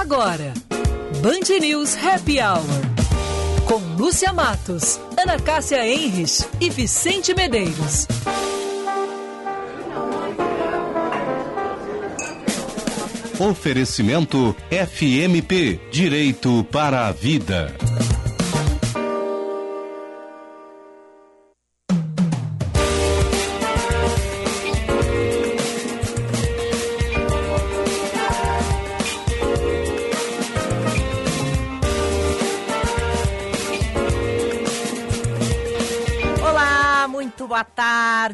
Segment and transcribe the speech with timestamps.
[0.00, 0.54] Agora,
[1.22, 2.64] Band News Happy Hour.
[3.66, 8.06] Com Lúcia Matos, Ana Cássia Enres e Vicente Medeiros.
[13.38, 17.70] Oferecimento FMP Direito para a Vida.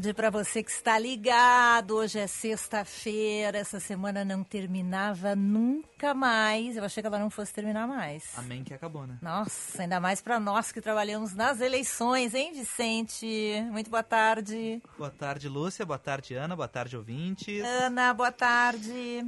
[0.07, 1.97] Tarde para você que está ligado.
[1.97, 6.77] Hoje é sexta-feira, essa semana não terminava nunca mais.
[6.77, 8.25] Eu achei que ela não fosse terminar mais.
[8.37, 9.19] Amém que acabou, né?
[9.21, 13.27] Nossa, ainda mais para nós que trabalhamos nas eleições, hein, Vicente?
[13.73, 14.81] Muito boa tarde.
[14.97, 15.85] Boa tarde, Lúcia.
[15.85, 16.55] Boa tarde, Ana.
[16.55, 17.65] Boa tarde, ouvintes.
[17.65, 19.25] Ana, boa tarde.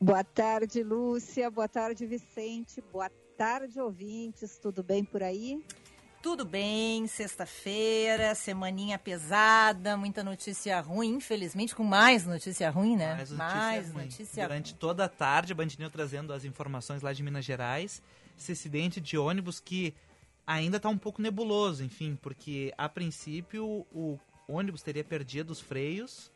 [0.00, 1.50] Boa tarde, Lúcia.
[1.50, 2.82] Boa tarde, Vicente.
[2.92, 4.56] Boa tarde, ouvintes.
[4.58, 5.62] Tudo bem por aí?
[6.22, 13.14] Tudo bem, sexta-feira, semaninha pesada, muita notícia ruim, infelizmente, com mais notícia ruim, né?
[13.14, 14.04] Mais notícia, mais ruim.
[14.04, 14.78] notícia Durante ruim.
[14.78, 18.02] toda a tarde, a Bandinho trazendo as informações lá de Minas Gerais,
[18.38, 19.94] esse acidente de ônibus que
[20.46, 26.30] ainda está um pouco nebuloso, enfim, porque a princípio o ônibus teria perdido os freios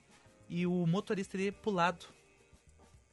[0.49, 2.07] e o motorista teria pulado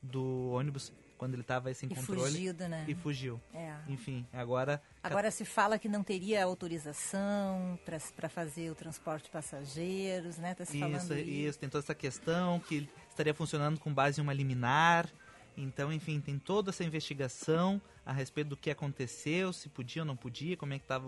[0.01, 2.31] do ônibus quando ele estava sem e controle.
[2.31, 2.83] Fugido, né?
[2.87, 3.39] E fugiu.
[3.53, 3.75] É.
[3.87, 4.81] Enfim, agora.
[5.03, 10.55] Agora se fala que não teria autorização para fazer o transporte de passageiros, né?
[10.55, 14.19] Tá se isso, falando isso, isso, tem toda essa questão que estaria funcionando com base
[14.19, 15.07] em uma liminar.
[15.55, 20.15] Então, enfim, tem toda essa investigação a respeito do que aconteceu, se podia ou não
[20.15, 21.05] podia, como é que estava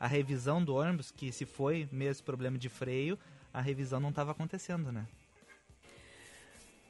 [0.00, 3.16] a revisão do ônibus, que se foi mesmo problema de freio,
[3.54, 5.06] a revisão não estava acontecendo, né?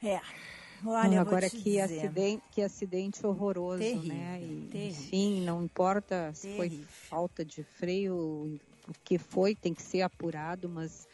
[0.02, 0.22] É.
[0.84, 1.80] Olha, agora que dizer.
[1.80, 4.40] acidente, que acidente horroroso, terrível, né?
[4.42, 4.88] E, terrível.
[4.88, 6.78] enfim, não importa se terrível.
[6.78, 11.08] foi falta de freio, o que foi tem que ser apurado, mas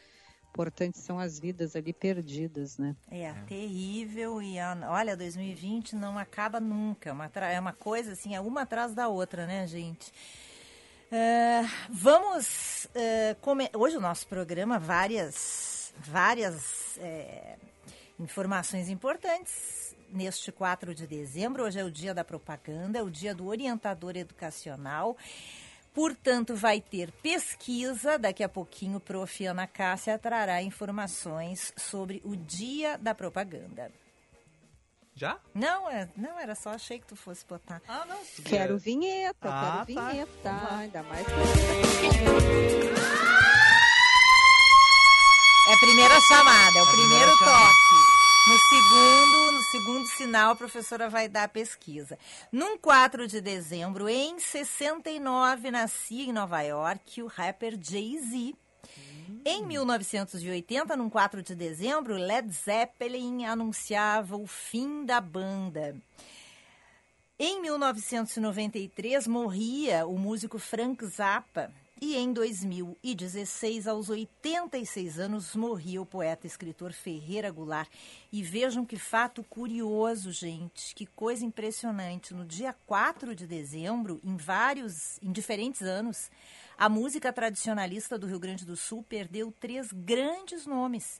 [0.56, 2.96] importante são as vidas ali perdidas, né?
[3.10, 3.32] É, é.
[3.46, 4.56] terrível e
[4.88, 9.46] olha, 2020 não acaba nunca, uma é uma coisa assim, é uma atrás da outra,
[9.46, 10.10] né, gente?
[11.12, 17.56] Uh, vamos uh, hoje o nosso programa várias várias é,
[18.18, 21.64] Informações importantes neste 4 de dezembro.
[21.64, 25.16] Hoje é o dia da propaganda, é o dia do orientador educacional.
[25.92, 28.18] Portanto, vai ter pesquisa.
[28.18, 29.46] Daqui a pouquinho, o prof.
[29.46, 33.90] Ana Cássia trará informações sobre o dia da propaganda.
[35.14, 35.38] Já?
[35.54, 37.80] Não, é, não, era só achei que tu fosse botar.
[37.88, 38.18] Ah, não.
[38.44, 40.10] Quero vinheta, ah, quero tá.
[40.10, 40.76] vinheta.
[40.76, 41.26] Ainda mais.
[45.68, 48.16] É a primeira chamada, é o é primeiro toque.
[48.46, 52.16] No segundo, no segundo sinal, a professora vai dar a pesquisa.
[52.52, 58.54] Num 4 de dezembro, em 69, nascia em Nova York o rapper Jay-Z.
[59.44, 65.96] Em 1980, num 4 de dezembro, Led Zeppelin anunciava o fim da banda.
[67.36, 76.04] Em 1993, morria o músico Frank Zappa, e em 2016, aos 86 anos, morria o
[76.04, 77.90] poeta e escritor Ferreira Goulart.
[78.30, 82.34] E vejam que fato curioso, gente, que coisa impressionante.
[82.34, 86.30] No dia 4 de dezembro, em vários, em diferentes anos,
[86.76, 91.18] a música tradicionalista do Rio Grande do Sul perdeu três grandes nomes.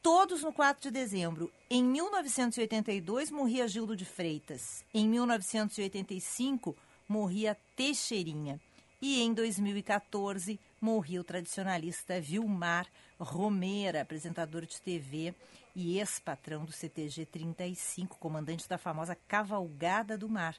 [0.00, 1.52] Todos no 4 de dezembro.
[1.68, 4.84] Em 1982, morria Gildo de Freitas.
[4.94, 6.76] Em 1985,
[7.08, 8.60] morria Teixeirinha.
[9.08, 12.88] E em 2014 morreu o tradicionalista Vilmar
[13.20, 15.32] Romeira, apresentador de TV
[15.76, 20.56] e ex-patrão do CTG 35, comandante da famosa Cavalgada do Mar.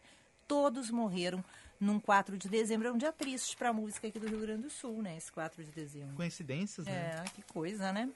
[0.47, 1.43] Todos morreram
[1.77, 2.87] num 4 de dezembro.
[2.87, 5.17] É um dia triste para a música aqui do Rio Grande do Sul, né?
[5.17, 6.15] Esse 4 de dezembro.
[6.15, 7.21] Coincidências, né?
[7.25, 8.09] É, que coisa, né?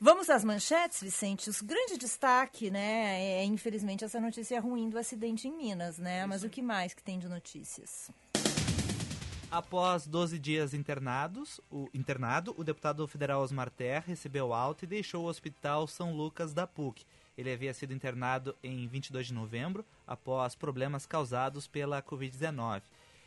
[0.00, 1.50] Vamos às manchetes, Vicente.
[1.50, 6.20] O grande destaque, né, é infelizmente essa notícia ruim do acidente em Minas, né?
[6.20, 6.28] Isso.
[6.30, 8.10] Mas o que mais que tem de notícias?
[9.50, 15.24] Após 12 dias internados, o, internado, o deputado federal Osmar Terra recebeu alta e deixou
[15.24, 17.04] o Hospital São Lucas da PUC.
[17.36, 22.82] Ele havia sido internado em 22 de novembro, após problemas causados pela Covid-19.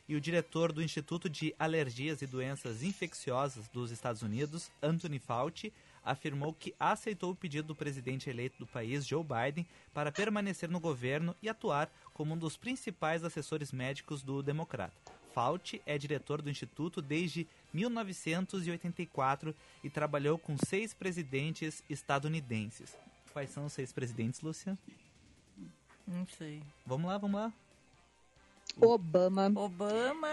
[0.08, 5.74] E o diretor do Instituto de Alergias e Doenças Infecciosas dos Estados Unidos, Anthony Fauci,
[6.06, 10.80] afirmou que aceitou o pedido do presidente eleito do país, Joe Biden, para permanecer no
[10.80, 15.23] governo e atuar como um dos principais assessores médicos do democrata.
[15.34, 22.96] Fauci é diretor do Instituto desde 1984 e trabalhou com seis presidentes estadunidenses.
[23.32, 24.78] Quais são os seis presidentes, Lúcia?
[26.08, 26.62] Não sei.
[26.86, 27.54] Vamos lá, vamos lá.
[28.80, 29.52] Obama.
[29.56, 30.28] Obama.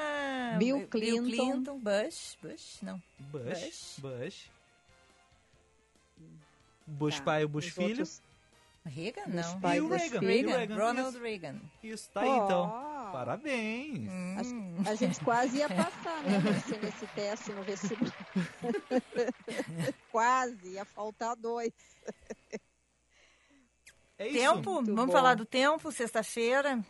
[0.58, 1.22] Bill Clinton.
[1.22, 1.78] Bill Clinton.
[1.78, 2.36] Bush.
[2.42, 3.02] Bush, não.
[3.18, 3.96] Bush.
[3.98, 3.98] Bush.
[3.98, 4.50] Bush.
[6.86, 7.88] Bush Tá, pai e Bush os filho.
[7.88, 8.22] outros-
[8.84, 9.60] Reagan, Bush não.
[9.60, 10.56] pai E o Bush Reagan, Reagan.
[10.56, 11.18] Reagan, Ronald.
[11.18, 11.60] Reagan.
[11.82, 12.89] Isso, tá aí então.
[13.12, 14.08] Parabéns.
[14.10, 14.76] Hum.
[14.86, 18.12] A gente quase ia passar, né, Lúcia, nesse teste no vestibular.
[20.10, 21.72] quase, ia faltar dois.
[24.18, 24.38] É isso.
[24.38, 24.72] Tempo?
[24.74, 25.12] Muito Vamos bom.
[25.12, 26.84] falar do tempo, sexta-feira.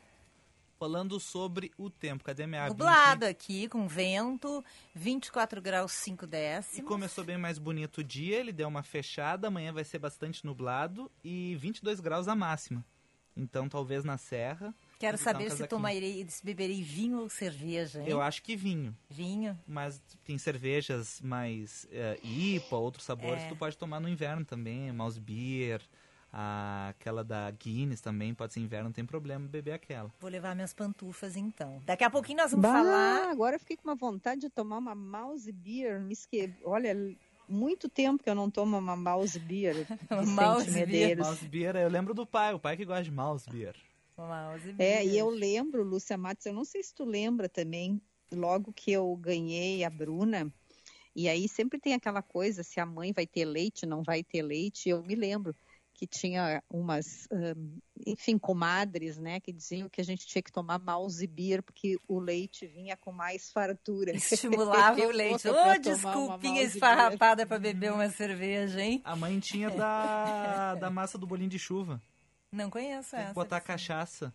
[0.79, 2.25] Falando sobre o tempo.
[2.25, 2.71] Cadê minha aba?
[2.71, 4.65] Nublado aqui, com vento,
[4.95, 6.89] 24 graus 5 E décimos.
[6.89, 11.11] começou bem mais bonito o dia, ele deu uma fechada, amanhã vai ser bastante nublado
[11.23, 12.85] e 22 graus a máxima.
[13.37, 14.75] Então talvez na serra.
[15.01, 18.09] Quero botar um saber se tomarei, se beberei vinho ou cerveja, hein?
[18.09, 19.59] Eu acho que vinho, Vinho.
[19.67, 23.49] mas tem cervejas mais eh, IPA, outros sabores, É.
[23.49, 25.81] tu pode tomar no inverno também, mouse beer,
[26.33, 30.13] a- aquela da Guinness também, pode ser inverno, não tem problema beber aquela.
[30.21, 31.81] Vou levar minhas pantufas então.
[31.87, 33.31] Daqui a pouquinho nós vamos Bah, falar.
[33.31, 35.99] agora eu fiquei com uma vontade de tomar uma mouse beer.
[35.99, 36.55] Me esque...
[36.63, 36.95] Olha,
[37.49, 39.87] muito tempo que eu não tomo uma mouse beer.
[40.69, 41.19] Mouse beer.
[41.19, 43.75] Mouse beer, eu lembro do pai, o pai que gosta de mouse beer.
[44.27, 48.01] Mouse É, e eu lembro, Lúcia Matos, eu não sei se tu lembra também,
[48.33, 50.53] logo que eu ganhei a Bruna,
[51.15, 54.43] e aí sempre tem aquela coisa, se a mãe vai ter leite, não vai ter
[54.43, 55.55] leite, eu me lembro
[56.01, 60.79] que tinha umas, hum, enfim, comadres, né, que diziam que a gente tinha que tomar
[60.79, 64.13] mouse beer, porque o leite vinha com mais fartura.
[64.17, 65.47] Estimulava o leite.
[65.47, 69.03] Ô, uma desculpinha esfarrapada pra beber uma cerveja, hein?
[69.05, 72.03] A mãe tinha da, da massa do bolinho de chuva.
[72.53, 73.29] Não conheço Tem essa.
[73.29, 74.33] que botar cachaça.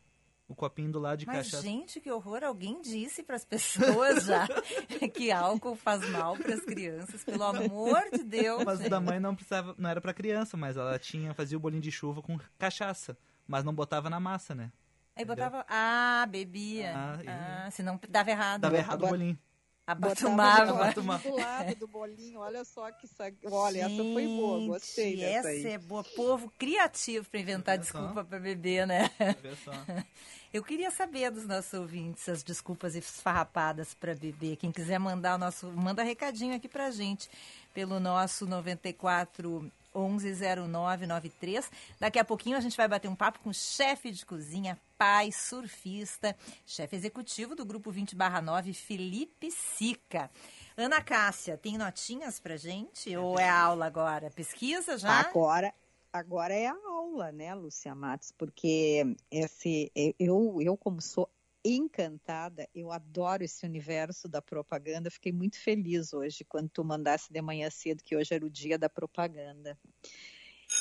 [0.48, 1.64] O copinho do lado de Mas, cachaça.
[1.64, 2.44] gente, que horror.
[2.44, 4.46] Alguém disse pras pessoas já
[5.12, 7.24] que álcool faz mal pras crianças.
[7.24, 8.64] Pelo amor de Deus.
[8.64, 8.90] Mas gente.
[8.90, 11.92] da mãe não precisava, não era pra criança, mas ela tinha, fazia o bolinho de
[11.92, 13.18] chuva com cachaça,
[13.48, 14.72] mas não botava na massa, né?
[15.16, 15.66] Aí botava.
[15.68, 16.94] Ah, bebia.
[16.96, 18.62] Ah, Ah, e- senão dava errado.
[18.62, 19.40] Dava errado o bolinho.
[19.88, 20.72] Abatumava.
[20.74, 21.30] Botava Tomava.
[21.30, 25.38] do lado do bolinho, olha só que sa- Olha, essa foi boa, gostei Gente, dessa
[25.52, 25.74] essa aí.
[25.74, 26.04] é boa.
[26.04, 29.12] Povo criativo pra inventar desculpa pra beber, né?
[30.54, 34.56] Eu queria saber dos nossos ouvintes as desculpas esfarrapadas para beber.
[34.56, 37.30] Quem quiser mandar o nosso, manda recadinho aqui pra gente
[37.74, 41.72] pelo nosso 94 110993.
[42.00, 45.32] Daqui a pouquinho a gente vai bater um papo com o chefe de cozinha, pai,
[45.32, 50.30] surfista, chefe executivo do grupo 20/9, Felipe Sica.
[50.78, 54.30] Ana Cássia, tem notinhas pra gente ou é aula agora?
[54.30, 55.22] Pesquisa já?
[55.22, 55.74] Agora,
[56.12, 58.32] agora é a aula, né, Lúcia Matos?
[58.32, 61.30] Porque esse, eu, eu como sou
[61.66, 65.10] encantada, eu adoro esse universo da propaganda.
[65.10, 68.78] Fiquei muito feliz hoje quando tu mandasse de manhã cedo que hoje era o dia
[68.78, 69.78] da propaganda.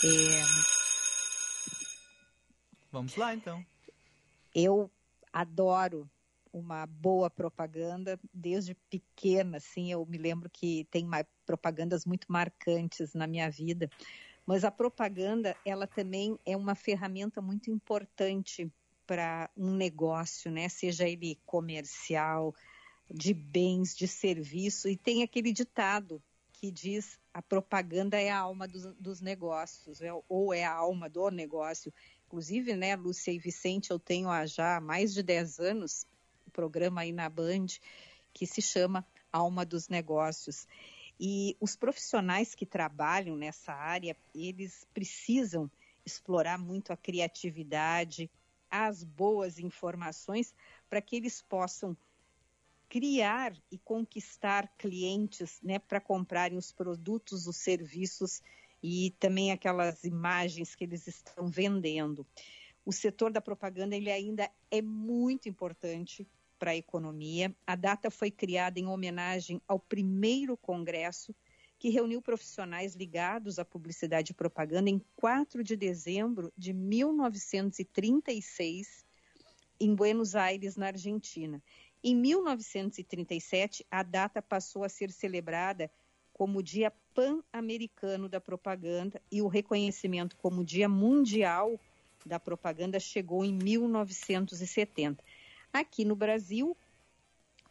[0.04, 0.74] É,
[2.92, 3.64] Vamos lá então.
[4.54, 4.90] eu
[5.32, 6.08] adoro
[6.52, 11.08] uma boa propaganda desde pequena, assim, eu me lembro que tem
[11.44, 13.90] propagandas muito marcantes na minha vida,
[14.46, 18.70] mas a propaganda, ela também é uma ferramenta muito importante
[19.06, 22.54] para um negócio, né, seja ele comercial,
[23.10, 26.22] de bens, de serviço, e tem aquele ditado
[26.52, 31.08] que diz a propaganda é a alma dos, dos negócios, é- ou é a alma
[31.08, 31.92] do negócio.
[32.26, 36.06] Inclusive, né, Lúcia e Vicente, eu tenho há já mais de 10 anos
[36.46, 37.66] um programa aí na Band
[38.32, 40.66] que se chama Alma dos Negócios.
[41.18, 45.70] E os profissionais que trabalham nessa área, eles precisam
[46.04, 48.30] explorar muito a criatividade,
[48.82, 50.52] as boas informações,
[50.90, 51.96] para que eles possam
[52.88, 58.42] criar e conquistar clientes né, para comprarem os produtos, os serviços
[58.82, 62.26] e também aquelas imagens que eles estão vendendo.
[62.84, 66.28] O setor da propaganda ele ainda é muito importante
[66.58, 67.54] para a economia.
[67.64, 71.34] A data foi criada em homenagem ao primeiro congresso
[71.84, 79.04] que reuniu profissionais ligados à publicidade e propaganda em 4 de dezembro de 1936
[79.78, 81.62] em Buenos Aires, na Argentina.
[82.02, 85.90] Em 1937, a data passou a ser celebrada
[86.32, 91.78] como Dia Pan-Americano da Propaganda e o reconhecimento como Dia Mundial
[92.24, 95.22] da Propaganda chegou em 1970.
[95.70, 96.74] Aqui no Brasil,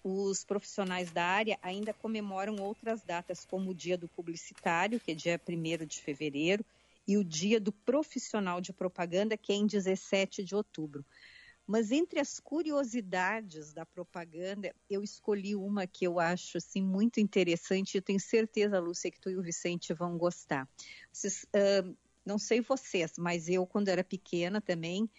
[0.03, 5.15] os profissionais da área ainda comemoram outras datas, como o Dia do Publicitário, que é
[5.15, 6.65] dia 1 de fevereiro,
[7.07, 11.05] e o Dia do Profissional de Propaganda, que é em 17 de outubro.
[11.65, 17.95] Mas entre as curiosidades da propaganda, eu escolhi uma que eu acho assim muito interessante.
[17.95, 20.67] e Eu tenho certeza, Lúcia, que tu e o Vicente vão gostar.
[21.11, 21.95] Vocês, uh,
[22.25, 25.09] não sei vocês, mas eu quando era pequena também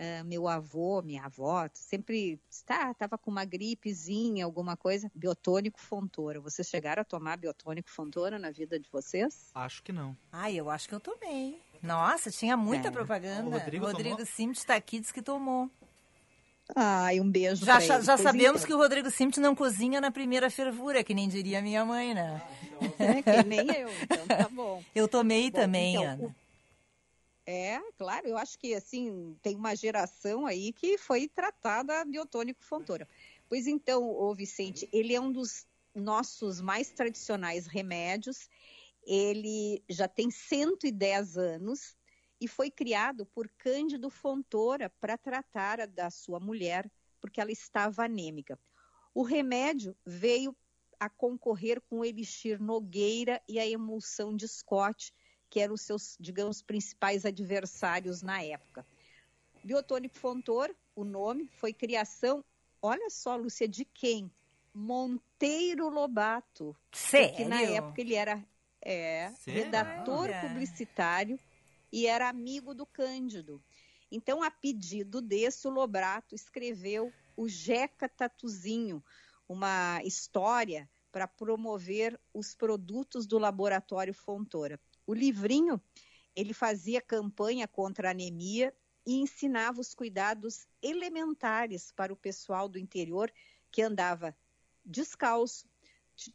[0.00, 6.40] Uh, meu avô, minha avó, sempre tá, tava com uma gripezinha, alguma coisa, biotônico Fontoura.
[6.40, 9.50] Vocês chegaram a tomar biotônico Fontoura na vida de vocês?
[9.54, 10.16] Acho que não.
[10.32, 11.60] Ai, eu acho que eu tomei.
[11.82, 12.90] Nossa, tinha muita é.
[12.90, 13.46] propaganda.
[13.46, 15.70] O Rodrigo, Rodrigo Simt está aqui, diz que tomou.
[16.74, 17.62] Ai, um beijo.
[17.64, 21.28] Já, já, já sabemos que o Rodrigo Simt não cozinha na primeira fervura, que nem
[21.28, 22.40] diria minha mãe, né?
[22.98, 24.82] É, que nem eu, então tá bom.
[24.94, 26.36] Eu tomei bom, também, então, Ana.
[27.52, 33.08] É, claro, eu acho que assim, tem uma geração aí que foi tratada biotônico fontora.
[33.48, 38.48] Pois então, o Vicente, ele é um dos nossos mais tradicionais remédios.
[39.04, 41.96] Ele já tem 110 anos
[42.40, 46.88] e foi criado por Cândido Fontoura para tratar da sua mulher,
[47.20, 48.56] porque ela estava anêmica.
[49.12, 50.56] O remédio veio
[51.00, 55.12] a concorrer com o Elixir Nogueira e a emulsão de Scott,
[55.50, 58.86] que eram os seus, digamos, principais adversários na época.
[59.62, 62.42] Biotônico Fontoura, o nome, foi criação,
[62.80, 64.30] olha só, Lúcia, de quem?
[64.72, 66.74] Monteiro Lobato.
[66.92, 67.36] Sério?
[67.36, 68.42] Que na época ele era
[68.80, 71.38] é, redator publicitário
[71.92, 73.62] e era amigo do Cândido.
[74.10, 79.02] Então, a pedido desse, o Lobato escreveu o Jeca Tatuzinho,
[79.48, 84.80] uma história para promover os produtos do laboratório Fontoura.
[85.10, 85.82] O livrinho,
[86.36, 88.72] ele fazia campanha contra a anemia
[89.04, 93.28] e ensinava os cuidados elementares para o pessoal do interior
[93.72, 94.36] que andava
[94.84, 95.68] descalço,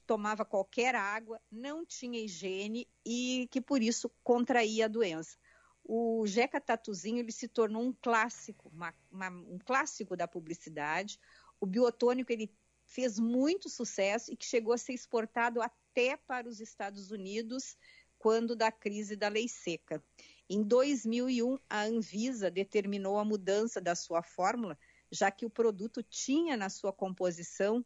[0.05, 5.37] tomava qualquer água, não tinha higiene e que por isso contraía a doença.
[5.81, 11.17] O Jeca Tatuzinho ele se tornou um clássico, uma, uma, um clássico da publicidade.
[11.61, 12.53] O biotônico ele
[12.85, 17.77] fez muito sucesso e que chegou a ser exportado até para os Estados Unidos
[18.25, 20.03] quando da crise da lei seca.
[20.49, 24.75] Em 2001, a Anvisa determinou a mudança da sua fórmula,
[25.11, 27.85] já que o produto tinha na sua composição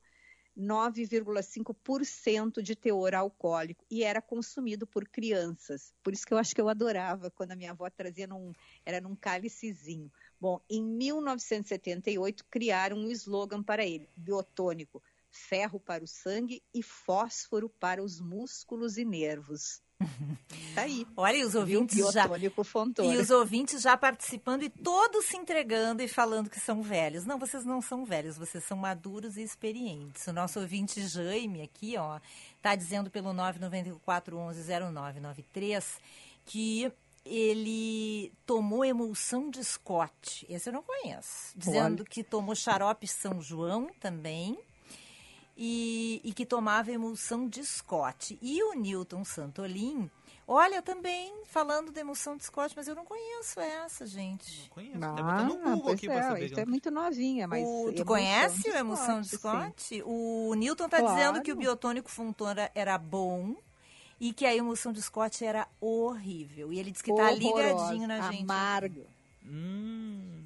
[0.57, 5.93] 9,5% de teor alcoólico e era consumido por crianças.
[6.01, 8.53] Por isso que eu acho que eu adorava quando a minha avó trazia num,
[8.85, 10.09] era num cálicezinho.
[10.39, 17.67] Bom, em 1978 criaram um slogan para ele, biotônico, ferro para o sangue e fósforo
[17.67, 19.81] para os músculos e nervos.
[20.75, 21.07] Tá aí.
[21.17, 22.29] Olha, e os ouvintes já
[23.03, 27.25] e os ouvintes já participando e todos se entregando e falando que são velhos.
[27.25, 30.25] Não, vocês não são velhos, vocês são maduros e experientes.
[30.27, 32.19] O nosso ouvinte Jaime aqui, ó,
[32.61, 35.97] tá dizendo pelo 994110993
[36.45, 36.91] que
[37.25, 40.45] ele tomou emulsão de Scott.
[40.49, 41.51] Esse eu não conheço.
[41.55, 42.09] Dizendo Olha.
[42.09, 44.57] que tomou xarope São João também
[45.61, 48.39] e, e que tomava emulsão de Scott.
[48.41, 50.09] E o Newton Santolin,
[50.47, 54.61] olha, também falando de emulsão de Scott, mas eu não conheço essa, gente.
[54.61, 54.97] Não conheço.
[55.01, 56.45] Ah, tá no Google aqui é, pra saber.
[56.45, 57.67] Isso é muito novinha, mas...
[57.67, 59.73] O, tu conhece a emulsão de Scott?
[59.83, 60.01] Sim.
[60.05, 61.13] O Newton está claro.
[61.13, 63.53] dizendo que o biotônico Fontoura era bom
[64.17, 66.71] e que a emulsão de Scott era horrível.
[66.71, 68.43] E ele diz que está ligadinho na gente.
[68.43, 69.05] Amargo.
[69.45, 70.38] Hum.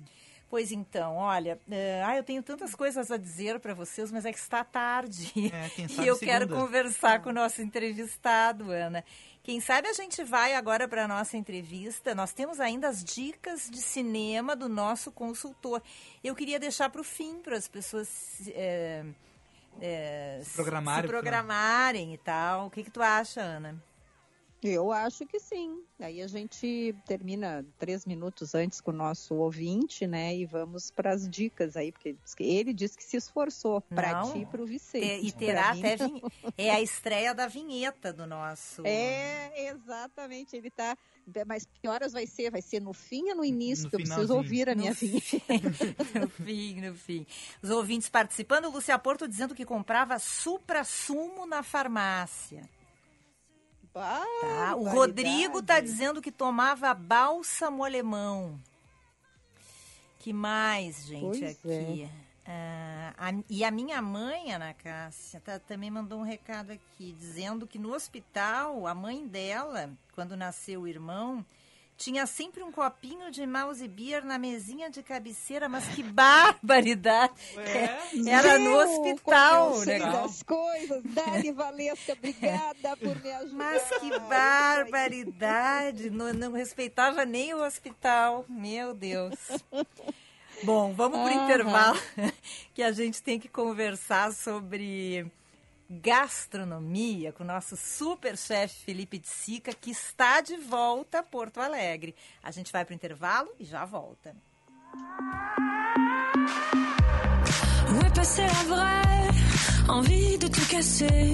[0.53, 4.31] Pois então, olha, uh, ah, eu tenho tantas coisas a dizer para vocês, mas é
[4.31, 5.33] que está tarde.
[5.51, 6.19] É, e eu segunda.
[6.19, 9.03] quero conversar com o nosso entrevistado, Ana.
[9.41, 12.13] Quem sabe a gente vai agora para a nossa entrevista.
[12.13, 15.81] Nós temos ainda as dicas de cinema do nosso consultor.
[16.24, 19.03] Eu queria deixar para o fim, para as pessoas é,
[19.81, 22.67] é, se programarem, se programarem e tal.
[22.67, 23.81] O que, que tu acha, Ana?
[24.67, 25.84] Eu acho que sim.
[26.00, 30.36] Aí a gente termina três minutos antes com o nosso ouvinte, né?
[30.36, 34.46] E vamos para as dicas aí, porque ele disse que se esforçou para ti e
[34.46, 35.25] para o Vicente.
[35.25, 36.22] E terá até vin...
[36.58, 38.86] é a estreia da vinheta do nosso.
[38.86, 40.55] É, exatamente.
[40.55, 40.98] Ele tá.
[41.48, 42.51] Mas que horas vai ser?
[42.51, 43.86] Vai ser no fim ou no início?
[43.86, 46.20] No que eu preciso ouvir a minha no vinheta.
[46.20, 47.25] no fim, no fim.
[47.62, 52.70] Os ouvintes participando, o Lúcia Porto dizendo que comprava supra-sumo na farmácia.
[53.93, 54.75] Tá?
[54.75, 58.59] O Rodrigo tá dizendo que tomava bálsamo alemão.
[60.19, 62.03] Que mais, gente, pois aqui?
[62.03, 62.23] É.
[62.45, 67.65] Ah, a, e a minha mãe, Ana Cássia, tá, também mandou um recado aqui, dizendo
[67.65, 71.45] que no hospital, a mãe dela, quando nasceu o irmão,
[71.97, 77.33] tinha sempre um copinho de mouse beer na mesinha de cabeceira, mas que barbaridade!
[77.57, 78.29] É?
[78.29, 80.00] Era no hospital, né?
[80.00, 81.01] das coisas.
[81.03, 83.55] Dani Valesca, obrigada por me ajudar.
[83.55, 86.09] Mas que barbaridade!
[86.09, 89.35] Não, não respeitava nem o hospital, meu Deus.
[90.63, 92.00] Bom, vamos para o intervalo,
[92.73, 95.29] que a gente tem que conversar sobre
[96.01, 101.59] gastronomia com o nosso super chefe Felipe de Sica, que está de volta a Porto
[101.59, 102.15] Alegre.
[102.41, 104.35] A gente vai para o intervalo e já volta.
[108.05, 109.13] Est passé la vraie
[109.88, 111.33] envie de tout casser.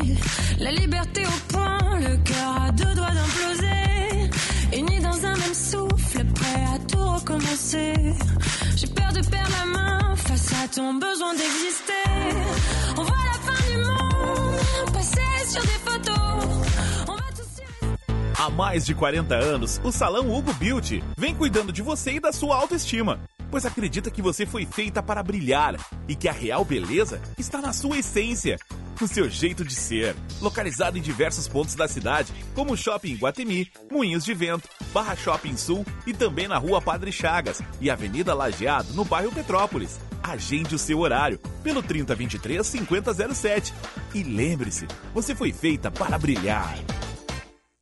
[0.60, 4.30] La liberté au point, le cœur à deux doigts d'imploser.
[4.74, 7.94] Unis dans un même souffle, prêt à tout recommencer.
[8.76, 11.94] J'ai peur de perdre la main face à ton besoin d'exister.
[12.98, 13.29] On voit
[18.38, 22.32] Há mais de 40 anos, o Salão Hugo Beauty vem cuidando de você e da
[22.32, 25.76] sua autoestima, pois acredita que você foi feita para brilhar
[26.08, 28.60] e que a real beleza está na sua essência,
[29.02, 30.16] no seu jeito de ser.
[30.40, 35.58] Localizado em diversos pontos da cidade, como o Shopping Guatemi, Moinhos de Vento, Barra Shopping
[35.58, 40.00] Sul e também na Rua Padre Chagas e Avenida Lajeado, no bairro Petrópolis.
[40.24, 43.74] Agende o seu horário pelo 3023 5007.
[44.14, 46.76] E lembre-se, você foi feita para brilhar.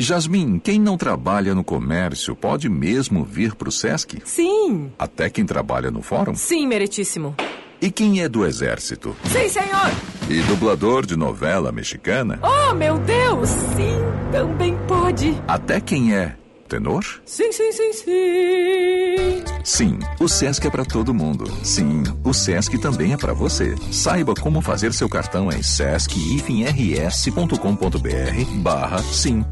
[0.00, 4.22] Jasmin, quem não trabalha no comércio pode mesmo vir para o Sesc?
[4.24, 4.92] Sim.
[4.96, 6.36] Até quem trabalha no fórum?
[6.36, 7.34] Sim, meritíssimo.
[7.82, 9.16] E quem é do exército?
[9.24, 9.90] Sim, senhor.
[10.30, 12.38] E dublador de novela mexicana?
[12.42, 13.48] Oh, meu Deus!
[13.48, 13.98] Sim,
[14.30, 15.34] também pode.
[15.48, 16.36] Até quem é
[16.68, 17.04] tenor?
[17.24, 19.44] Sim, sim, sim, sim.
[19.64, 21.50] Sim, o Sesc é para todo mundo.
[21.64, 23.74] Sim, o Sesc também é para você.
[23.90, 29.44] Saiba como fazer seu cartão em sesc-rs.com.br barra sim.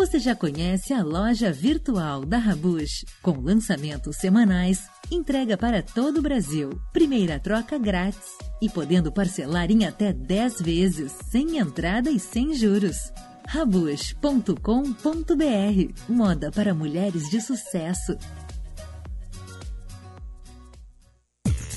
[0.00, 3.04] Você já conhece a loja virtual da Rabush?
[3.20, 9.84] Com lançamentos semanais, entrega para todo o Brasil, primeira troca grátis e podendo parcelar em
[9.84, 13.12] até 10 vezes, sem entrada e sem juros.
[13.46, 14.54] Rabush.com.br
[16.08, 18.16] Moda para mulheres de sucesso.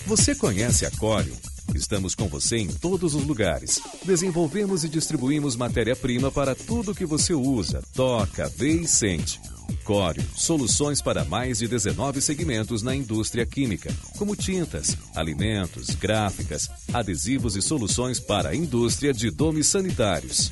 [0.07, 1.52] Você conhece a Corium?
[1.75, 3.81] Estamos com você em todos os lugares.
[4.05, 9.39] Desenvolvemos e distribuímos matéria-prima para tudo que você usa, toca, vê e sente.
[9.83, 17.55] Cório, soluções para mais de 19 segmentos na indústria química, como tintas, alimentos, gráficas, adesivos
[17.55, 20.51] e soluções para a indústria de domes sanitários.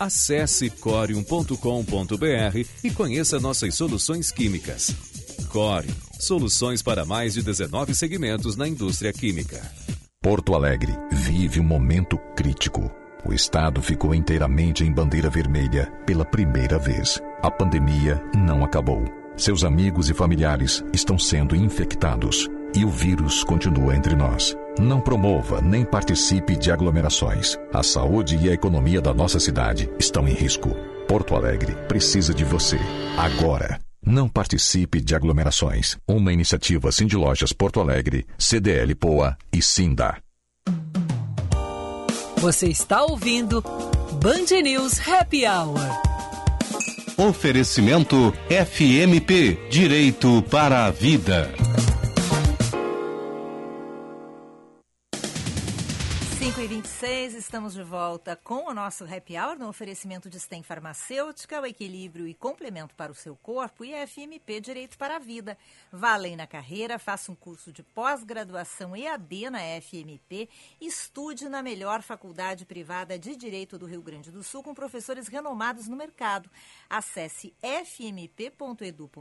[0.00, 1.56] Acesse corium.com.br
[2.82, 4.94] e conheça nossas soluções químicas.
[5.48, 9.60] Corium, soluções para mais de 19 segmentos na indústria química.
[10.22, 12.88] Porto Alegre vive um momento crítico.
[13.24, 17.20] O estado ficou inteiramente em bandeira vermelha pela primeira vez.
[17.42, 19.02] A pandemia não acabou.
[19.36, 24.56] Seus amigos e familiares estão sendo infectados e o vírus continua entre nós.
[24.78, 27.58] Não promova nem participe de aglomerações.
[27.74, 30.70] A saúde e a economia da nossa cidade estão em risco.
[31.08, 32.78] Porto Alegre precisa de você
[33.18, 33.80] agora.
[34.04, 35.96] Não participe de aglomerações.
[36.06, 40.16] Uma iniciativa Cindy Lojas Porto Alegre, CDL Poa e Sinda.
[42.38, 43.62] Você está ouvindo
[44.20, 45.78] Band News Happy Hour.
[47.16, 51.52] Oferecimento FMP Direito para a Vida.
[56.72, 61.66] 26, estamos de volta com o nosso Happy Hour no oferecimento de STEM Farmacêutica, o
[61.66, 65.58] equilíbrio e complemento para o seu corpo e FMP Direito para a Vida.
[65.92, 70.48] Valem na carreira, faça um curso de pós-graduação EAD na FMP,
[70.80, 75.88] estude na melhor faculdade privada de Direito do Rio Grande do Sul com professores renomados
[75.88, 76.48] no mercado.
[76.88, 79.12] Acesse fmp.edu.br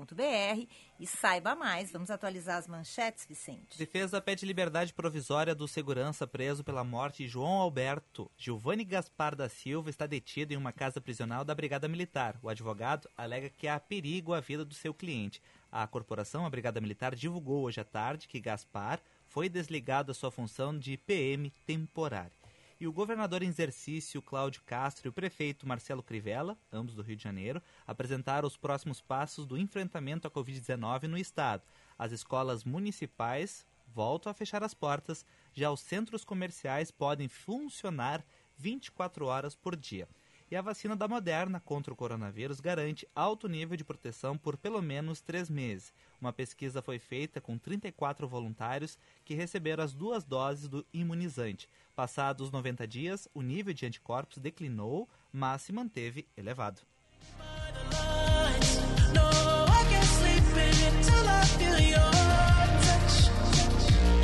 [1.02, 1.92] e saiba mais.
[1.92, 3.76] Vamos atualizar as manchetes, Vicente.
[3.76, 8.30] Defesa pede liberdade provisória do segurança preso pela morte de João Alberto.
[8.38, 12.38] Giovanni Gaspar da Silva está detido em uma casa prisional da Brigada Militar.
[12.44, 15.42] O advogado alega que há perigo à vida do seu cliente.
[15.72, 20.30] A corporação, a Brigada Militar, divulgou hoje à tarde que Gaspar foi desligado da sua
[20.30, 22.41] função de PM temporário.
[22.82, 27.16] E o governador em exercício Cláudio Castro e o prefeito Marcelo Crivella, ambos do Rio
[27.16, 31.62] de Janeiro, apresentaram os próximos passos do enfrentamento à Covid-19 no estado.
[31.96, 38.26] As escolas municipais voltam a fechar as portas, já os centros comerciais podem funcionar
[38.58, 40.10] 24 horas por dia.
[40.52, 44.82] E a vacina da Moderna contra o coronavírus garante alto nível de proteção por pelo
[44.82, 45.94] menos três meses.
[46.20, 51.70] Uma pesquisa foi feita com 34 voluntários que receberam as duas doses do imunizante.
[51.96, 56.82] Passados 90 dias, o nível de anticorpos declinou, mas se manteve elevado.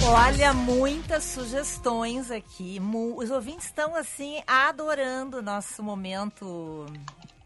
[0.10, 2.80] Olha, muitas sugestões aqui.
[3.16, 6.86] Os ouvintes estão, assim, adorando o nosso momento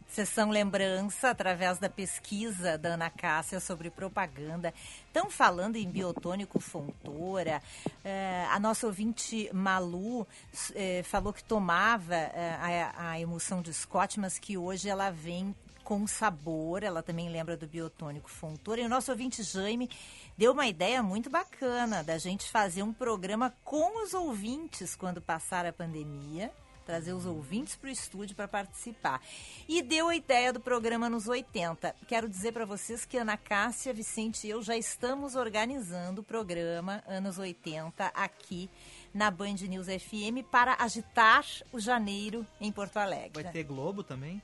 [0.08, 4.74] Sessão Lembrança, através da pesquisa da Ana Cássia sobre propaganda.
[5.08, 7.63] Estão falando em biotônico Fontoura.
[8.04, 10.28] É, a nossa ouvinte Malu
[10.76, 15.56] é, falou que tomava é, a, a emulsão de Scott, mas que hoje ela vem
[15.84, 16.84] com sabor.
[16.84, 18.82] Ela também lembra do biotônico Fontoura.
[18.82, 19.89] E o nosso ouvinte Jaime
[20.38, 25.65] deu uma ideia muito bacana da gente fazer um programa com os ouvintes quando passar
[25.65, 26.52] a pandemia
[26.91, 29.22] trazer os ouvintes para o estúdio para participar.
[29.67, 31.96] E deu a ideia do programa nos 80.
[32.08, 37.04] Quero dizer para vocês que Ana Cássia, Vicente e eu já estamos organizando o programa
[37.08, 38.70] Anos 80 aqui
[39.13, 43.44] na Band News FM para agitar o janeiro em Porto Alegre.
[43.44, 44.41] Vai ter Globo também?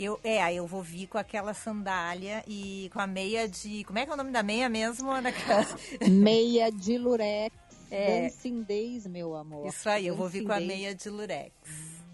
[0.00, 3.84] Eu, é, eu vou vir com aquela sandália e com a meia de.
[3.84, 5.76] Como é que é o nome da meia mesmo, Ana Cássia?
[6.08, 7.54] Meia de lurex.
[7.90, 8.22] É.
[8.22, 9.66] Dancing Days, meu amor.
[9.66, 11.52] Isso aí, eu vou vir com a meia de lurex.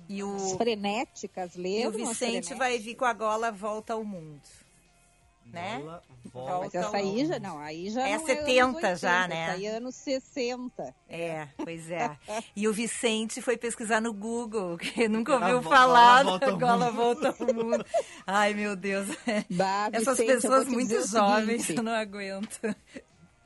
[0.09, 0.35] E o...
[0.35, 2.01] As frenéticas, lembra?
[2.01, 4.43] E o Vicente vai vir com a gola Volta ao Mundo.
[5.57, 6.01] Né?
[6.33, 9.29] Volta Mas essa aí já, não, aí já é não 70 é anos 80, já,
[9.29, 9.51] né?
[9.51, 10.95] Aí anos 60.
[11.09, 12.17] É, pois é.
[12.55, 16.91] e o Vicente foi pesquisar no Google, que nunca ouviu falar volta da ao gola
[16.91, 17.87] volta ao mundo.
[18.27, 19.09] Ai, meu Deus.
[19.51, 22.61] Bah, Essas Vicente, pessoas muito jovens, eu não aguento.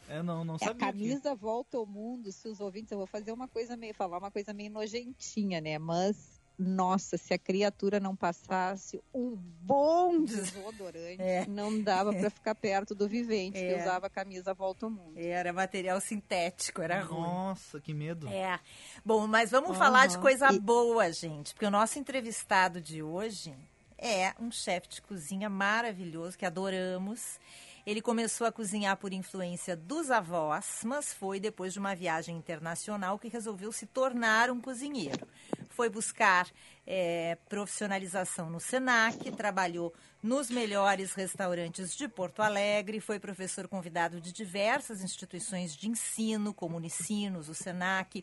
[0.08, 0.74] Eu não, não É a sabia.
[0.74, 4.18] que- camisa volta ao mundo, se os ouvintes, eu vou fazer uma coisa meio, falar
[4.18, 5.78] uma coisa meio nojentinha, né?
[5.78, 11.46] Mas, nossa, se a criatura não passasse um bom desodorante, É.
[11.46, 13.74] não dava pra ficar perto do vivente É.
[13.74, 15.16] que usava a camisa volta ao mundo.
[15.16, 17.20] Era material sintético, era ruim.
[17.22, 18.28] Nossa, que medo.
[18.28, 18.60] É.
[19.04, 19.78] Bom, mas vamos Aham.
[19.78, 21.54] falar de coisa E- boa, gente.
[21.54, 23.54] Porque o nosso entrevistado de hoje
[23.96, 27.38] é um chefe de cozinha maravilhoso que adoramos.
[27.86, 33.18] Ele começou a cozinhar por influência dos avós, mas foi depois de uma viagem internacional
[33.18, 35.26] que resolveu se tornar um cozinheiro.
[35.68, 36.46] Foi buscar
[36.86, 44.32] eh, profissionalização no SENAC, trabalhou nos melhores restaurantes de Porto Alegre, foi professor convidado de
[44.32, 48.22] diversas instituições de ensino, como Unicinos, o SENAC.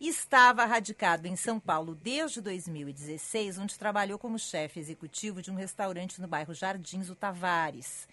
[0.00, 6.20] Estava radicado em São Paulo desde 2016, onde trabalhou como chefe executivo de um restaurante
[6.20, 8.08] no bairro Jardins do Tavares.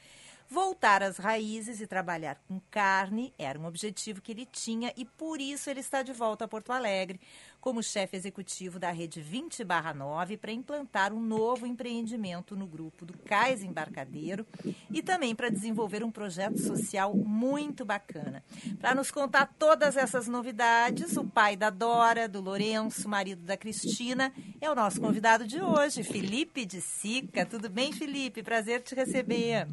[0.54, 5.40] Voltar às raízes e trabalhar com carne era um objetivo que ele tinha e por
[5.40, 7.22] isso ele está de volta a Porto Alegre
[7.62, 13.64] como chefe executivo da rede 20/9 para implantar um novo empreendimento no grupo do Cais
[13.64, 14.46] Embarcadeiro
[14.90, 18.44] e também para desenvolver um projeto social muito bacana.
[18.82, 24.34] Para nos contar todas essas novidades, o pai da Dora, do Lourenço, marido da Cristina,
[24.60, 27.46] é o nosso convidado de hoje, Felipe de Sica.
[27.46, 28.44] Tudo bem, Felipe?
[28.44, 29.66] Prazer te receber.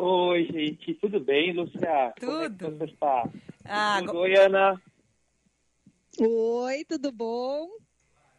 [0.00, 2.14] Oi, gente, tudo bem, Lúcia?
[2.20, 2.78] Como é que Tudo.
[2.78, 3.28] você está?
[3.64, 4.80] Ah, Tudo, go- Oi, Ana.
[6.20, 7.68] Oi, tudo bom?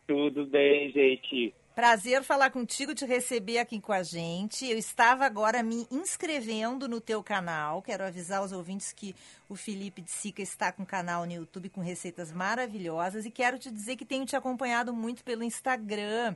[0.07, 1.53] Tudo bem, gente.
[1.75, 4.65] Prazer falar contigo, te receber aqui com a gente.
[4.65, 7.81] Eu estava agora me inscrevendo no teu canal.
[7.81, 9.13] Quero avisar os ouvintes que
[9.49, 13.59] o Felipe de Sica está com um canal no YouTube com receitas maravilhosas e quero
[13.59, 16.35] te dizer que tenho te acompanhado muito pelo Instagram.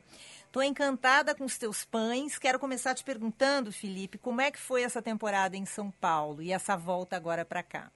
[0.53, 2.37] Estou encantada com os teus pães.
[2.37, 6.51] Quero começar te perguntando, Felipe, como é que foi essa temporada em São Paulo e
[6.51, 7.91] essa volta agora para cá?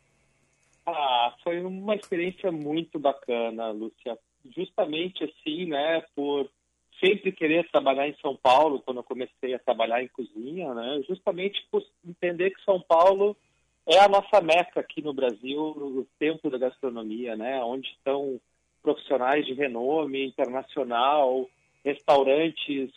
[0.83, 4.17] Ah, foi uma experiência muito bacana, Lúcia.
[4.55, 6.49] justamente assim, né, por
[6.99, 11.63] sempre querer trabalhar em São Paulo, quando eu comecei a trabalhar em cozinha, né, justamente
[11.69, 13.37] por entender que São Paulo
[13.85, 18.41] é a nossa meca aqui no Brasil, o tempo da gastronomia, né, onde estão
[18.81, 21.47] profissionais de renome internacional,
[21.87, 22.91] restaurantes,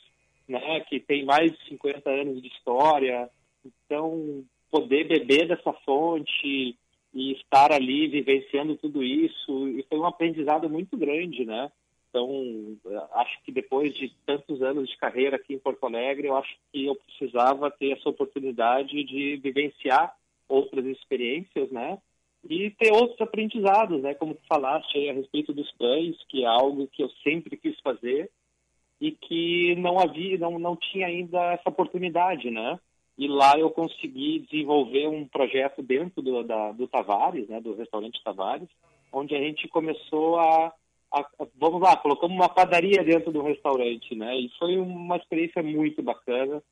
[0.48, 3.30] né, que tem mais de 50 anos de história.
[3.64, 6.76] Então, poder beber dessa fonte
[7.12, 11.70] e estar ali vivenciando tudo isso, e foi um aprendizado muito grande, né?
[12.08, 12.28] Então,
[13.14, 16.86] acho que depois de tantos anos de carreira aqui em Porto Alegre, eu acho que
[16.86, 20.12] eu precisava ter essa oportunidade de vivenciar
[20.48, 21.98] outras experiências, né?
[22.48, 24.14] E ter outros aprendizados, né?
[24.14, 28.30] Como tu falaste a respeito dos pães, que é algo que eu sempre quis fazer
[29.00, 32.78] e que não havia, não, não tinha ainda essa oportunidade, né?
[33.16, 37.60] E lá eu consegui desenvolver um projeto dentro do, da, do Tavares, né?
[37.60, 38.68] Do restaurante Tavares,
[39.12, 40.72] onde a gente começou a
[41.12, 41.26] a,
[41.58, 44.36] vamos lá, colocamos uma padaria dentro do restaurante, né?
[44.38, 46.62] E foi uma experiência muito bacana,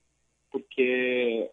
[0.51, 1.51] porque,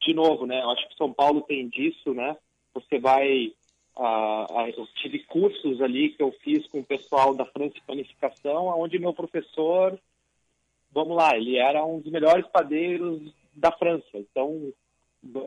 [0.00, 0.62] de novo, né?
[0.62, 2.36] Eu acho que São Paulo tem disso, né?
[2.74, 3.52] Você vai...
[3.96, 8.98] Uh, eu tive cursos ali que eu fiz com o pessoal da França Panificação, onde
[8.98, 9.98] meu professor,
[10.90, 13.20] vamos lá, ele era um dos melhores padeiros
[13.54, 14.06] da França.
[14.14, 14.72] Então,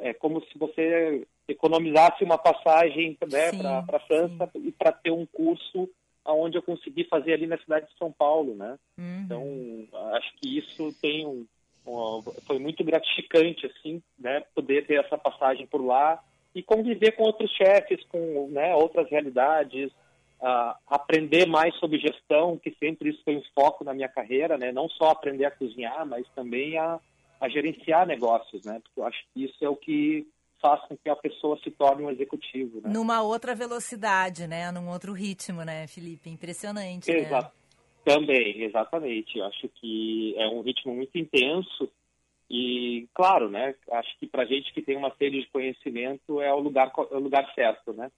[0.01, 4.67] é como se você economizasse uma passagem né, para a França sim.
[4.67, 5.89] e para ter um curso
[6.23, 8.79] aonde eu consegui fazer ali na cidade de São Paulo, né?
[8.97, 9.21] Uhum.
[9.23, 11.45] Então, acho que isso tem um,
[11.85, 14.43] um, foi muito gratificante, assim, né?
[14.55, 16.19] Poder ter essa passagem por lá
[16.55, 19.91] e conviver com outros chefes, com né, outras realidades,
[20.41, 24.71] uh, aprender mais sobre gestão, que sempre isso foi um foco na minha carreira, né?
[24.71, 26.97] Não só aprender a cozinhar, mas também a,
[27.41, 28.79] a gerenciar negócios, né?
[28.81, 30.25] Porque eu acho que isso é o que
[30.61, 32.79] faz com que a pessoa se torne um executivo.
[32.81, 32.89] Né?
[32.91, 34.71] Numa outra velocidade, né?
[34.71, 36.29] Num outro ritmo, né, Felipe?
[36.29, 37.53] Impressionante, Exato.
[37.53, 37.65] né?
[38.05, 39.37] Também, exatamente.
[39.37, 41.89] Eu acho que é um ritmo muito intenso
[42.49, 43.75] e, claro, né?
[43.91, 47.19] Acho que para gente que tem uma sede de conhecimento é o lugar, é o
[47.19, 48.11] lugar certo, né?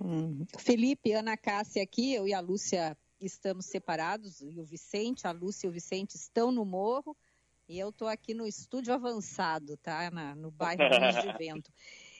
[0.00, 0.44] Hum.
[0.58, 5.66] Felipe, Ana Cássia aqui, eu e a Lúcia estamos separados, e o Vicente, a Lúcia
[5.66, 7.16] e o Vicente estão no morro.
[7.68, 10.10] E eu estou aqui no estúdio avançado, tá?
[10.10, 10.88] Na, no bairro de
[11.38, 11.70] Vento.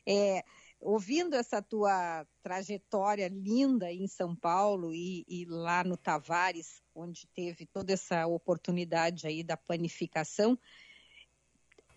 [0.06, 0.44] É,
[0.82, 7.64] ouvindo essa tua trajetória linda em São Paulo e, e, lá no Tavares, onde teve
[7.66, 10.58] toda essa oportunidade aí da panificação,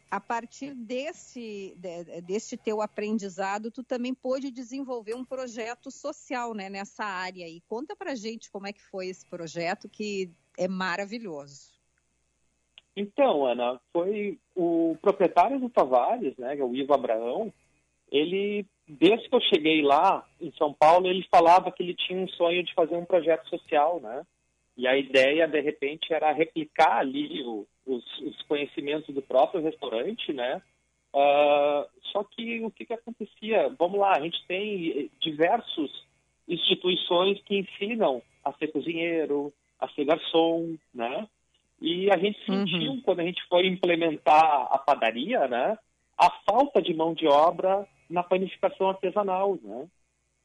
[0.09, 1.75] a partir desse,
[2.23, 7.49] desse teu aprendizado, tu também pôde desenvolver um projeto social né, nessa área.
[7.49, 11.73] E conta pra gente como é que foi esse projeto, que é maravilhoso.
[12.95, 17.51] Então, Ana, foi o proprietário do Tavares, né, é o Ivo Abraão,
[18.09, 22.27] ele, desde que eu cheguei lá em São Paulo, ele falava que ele tinha um
[22.29, 24.23] sonho de fazer um projeto social, né?
[24.77, 30.33] E a ideia, de repente, era replicar ali o, os, os, conhecimentos do próprio restaurante,
[30.33, 30.61] né?
[31.13, 33.73] Uh, só que o que, que acontecia?
[33.79, 35.89] Vamos lá, a gente tem diversas
[36.47, 41.27] instituições que ensinam a ser cozinheiro, a ser garçom, né?
[41.81, 43.01] E a gente sentiu, uhum.
[43.01, 45.77] quando a gente foi implementar a padaria, né,
[46.17, 49.87] a falta de mão de obra na panificação artesanal, né?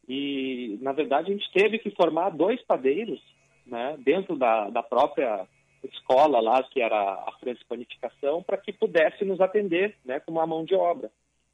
[0.08, 3.20] E, na verdade, a gente teve que formar dois padeiros,
[3.66, 5.46] né, dentro da, da própria
[5.84, 10.46] escola lá, que era a França Panificação, para que pudesse nos atender, né, com uma
[10.46, 11.10] mão de obra.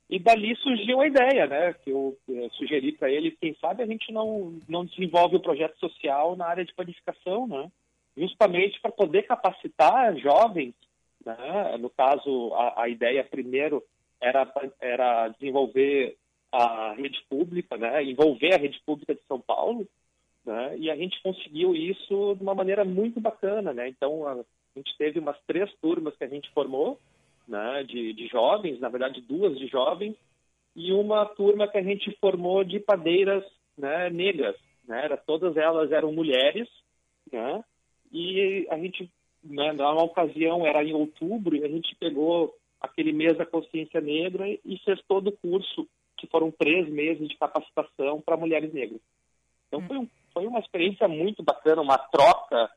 [0.09, 3.87] E dali surgiu a ideia, né, que eu, eu sugeri para ele, quem sabe a
[3.87, 7.71] gente não, não desenvolve o projeto social na área de panificação, né?
[8.17, 10.75] justamente para poder capacitar jovens.
[11.25, 11.77] Né?
[11.79, 13.83] No caso, a, a, ideia primeiro
[14.27, 16.17] era, era desenvolver
[16.53, 18.03] a rede pública, né?
[18.03, 19.87] envolver a rede pública de São Paulo,
[20.45, 20.77] né?
[20.79, 23.73] e a gente conseguiu isso de uma maneira muito bacana.
[23.73, 23.89] Né?
[23.89, 24.45] Então, a,
[24.77, 26.99] gente teve umas três turmas que a gente formou,
[27.47, 27.85] né?
[27.85, 30.17] de, de jovens, na verdade, duas de jovens,
[30.75, 33.45] e uma turma que a gente formou de padeiras
[33.79, 34.57] né, negras.
[34.87, 35.05] Né?
[35.05, 36.69] Era, todas elas eram mulheres,
[37.33, 37.65] né?
[38.13, 39.11] E a gente,
[39.43, 44.49] né, na ocasião, era em outubro, e a gente pegou aquele mês da consciência negra
[44.49, 49.01] e fez todo o curso, que foram três meses de capacitação para mulheres negras.
[49.69, 52.71] Então foi, um, foi uma experiência muito bacana, uma troca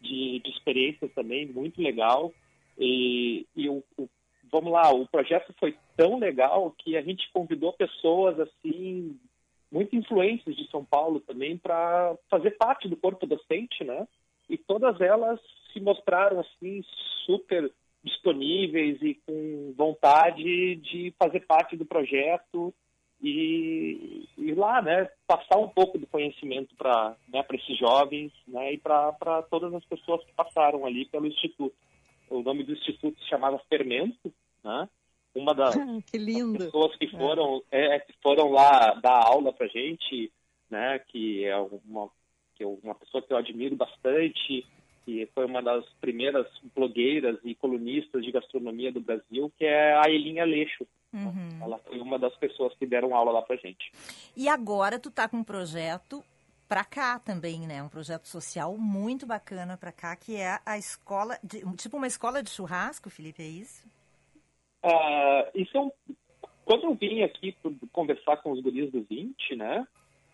[0.00, 2.32] de, de experiências também muito legal.
[2.78, 4.08] E, e o, o,
[4.50, 9.18] vamos lá, o projeto foi tão legal que a gente convidou pessoas assim
[9.70, 14.06] muito influentes de São Paulo também para fazer parte do corpo docente, né?
[14.50, 15.40] e todas elas
[15.72, 16.82] se mostraram assim
[17.24, 17.70] super
[18.02, 22.72] disponíveis e com vontade de fazer parte do projeto
[23.22, 28.78] e ir lá, né, passar um pouco do conhecimento para né, esses jovens né, e
[28.78, 31.74] para todas as pessoas que passaram ali pelo Instituto.
[32.30, 34.32] O nome do Instituto se chamava Fermento,
[34.64, 34.88] né?
[35.34, 35.74] Uma das,
[36.10, 37.96] que das pessoas que foram, é.
[37.96, 40.32] É, que foram lá dar aula para gente,
[40.70, 42.08] né, que é uma,
[42.54, 44.64] que é uma pessoa que eu admiro bastante,
[45.10, 50.08] que foi uma das primeiras blogueiras e colunistas de gastronomia do Brasil, que é a
[50.08, 50.86] Elinha Leixo.
[51.12, 51.58] Uhum.
[51.60, 53.90] Ela foi uma das pessoas que deram aula lá pra gente.
[54.36, 56.22] E agora tu tá com um projeto
[56.68, 57.82] para cá também, né?
[57.82, 62.40] Um projeto social muito bacana para cá, que é a escola, de, tipo uma escola
[62.40, 63.88] de churrasco, Felipe, é isso?
[64.84, 65.90] Uh, isso é um...
[66.64, 67.56] Quando eu vim aqui
[67.90, 69.84] conversar com os guris do 20, né?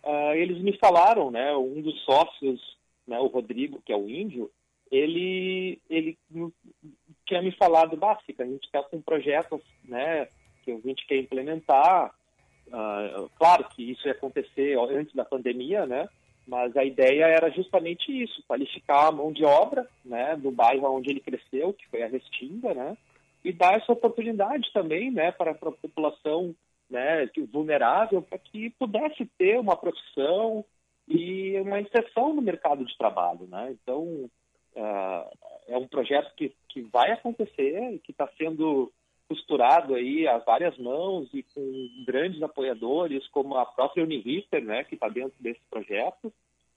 [0.04, 1.56] Uh, eles me falaram, né?
[1.56, 2.60] Um dos sócios,
[3.06, 3.18] né?
[3.18, 4.50] O Rodrigo, que é o índio,
[4.90, 6.16] ele, ele
[7.26, 10.28] tinha me falado, básica, a gente está com projetos, né?
[10.64, 12.14] Que a gente quer implementar.
[12.68, 16.08] Uh, claro que isso ia acontecer antes da pandemia, né?
[16.46, 20.36] Mas a ideia era justamente isso, qualificar a mão de obra, né?
[20.36, 22.96] Do bairro onde ele cresceu, que foi a Restinga, né?
[23.46, 26.52] e dar essa oportunidade também né, para, a população
[26.90, 30.64] né, vulnerável para que pudesse ter uma profissão
[31.06, 33.46] e uma inserção no mercado de trabalho.
[33.46, 33.76] Né?
[33.80, 34.28] Então,
[34.76, 35.28] uh,
[35.66, 38.92] é um projeto que, que vai acontecer e que está sendo
[39.28, 44.94] costurado aí a várias mãos e com grandes apoiadores, como a própria Uniriter, né, que
[44.94, 46.32] está dentro desse projeto.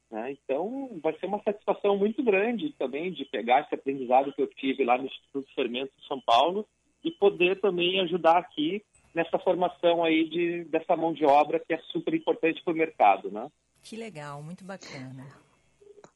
[0.09, 0.31] Né?
[0.31, 4.83] Então, vai ser uma satisfação muito grande também de pegar esse aprendizado que eu tive
[4.83, 6.65] lá no Instituto Fermento de São Paulo
[7.03, 8.83] e poder também ajudar aqui
[9.13, 13.31] nessa formação aí de, dessa mão de obra que é super importante para o mercado,
[13.31, 13.49] né?
[13.83, 15.25] Que legal, muito bacana.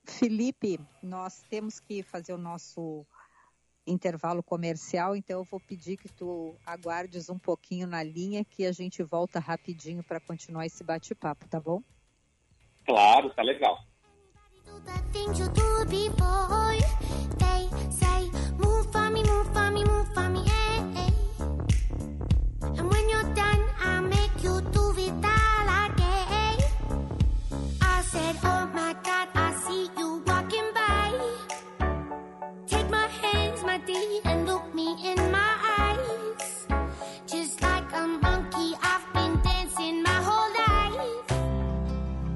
[0.04, 3.06] Felipe, nós temos que fazer o nosso
[3.86, 8.72] intervalo comercial, então eu vou pedir que tu aguardes um pouquinho na linha que a
[8.72, 11.82] gente volta rapidinho para continuar esse bate-papo, tá bom?
[12.86, 13.78] Claro, tá legal.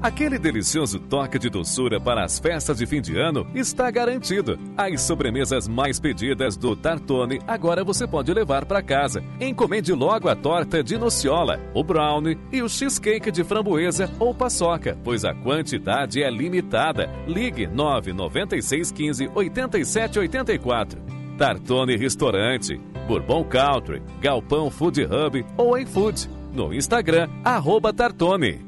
[0.00, 4.56] Aquele delicioso toque de doçura para as festas de fim de ano está garantido.
[4.76, 9.24] As sobremesas mais pedidas do Tartone agora você pode levar para casa.
[9.40, 14.96] Encomende logo a torta de nociola, o brownie e o cheesecake de framboesa ou paçoca,
[15.02, 17.10] pois a quantidade é limitada.
[17.26, 21.02] Ligue 996 15 87 84.
[21.36, 26.30] Tartone Restaurante, Bourbon Country, Galpão Food Hub ou iFood.
[26.52, 28.67] No Instagram, arroba Tartone.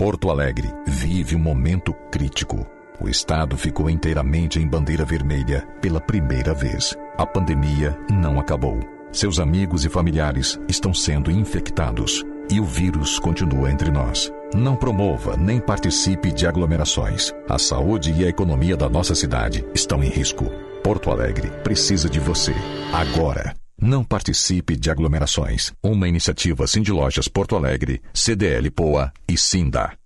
[0.00, 2.66] Porto Alegre vive um momento crítico.
[2.98, 6.96] O estado ficou inteiramente em bandeira vermelha pela primeira vez.
[7.18, 8.80] A pandemia não acabou.
[9.12, 14.32] Seus amigos e familiares estão sendo infectados e o vírus continua entre nós.
[14.54, 17.30] Não promova nem participe de aglomerações.
[17.46, 20.46] A saúde e a economia da nossa cidade estão em risco.
[20.82, 22.54] Porto Alegre precisa de você.
[22.90, 23.54] Agora.
[23.82, 25.72] Não participe de aglomerações.
[25.82, 29.99] Uma iniciativa Cindy Lojas Porto Alegre, CDL Poa e Sinda.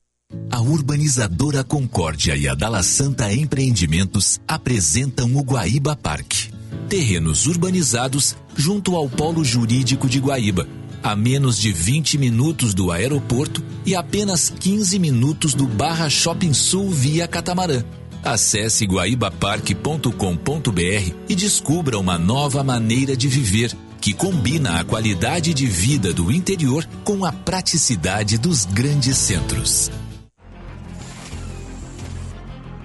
[0.50, 6.50] A urbanizadora Concórdia e a Dala Santa Empreendimentos apresentam o Guaíba Parque.
[6.88, 10.66] Terrenos urbanizados junto ao Polo Jurídico de Guaíba
[11.04, 16.88] a menos de 20 minutos do aeroporto e apenas 15 minutos do Barra Shopping Sul
[16.88, 17.84] via catamarã.
[18.24, 26.10] Acesse guaibaparque.com.br e descubra uma nova maneira de viver que combina a qualidade de vida
[26.10, 29.90] do interior com a praticidade dos grandes centros.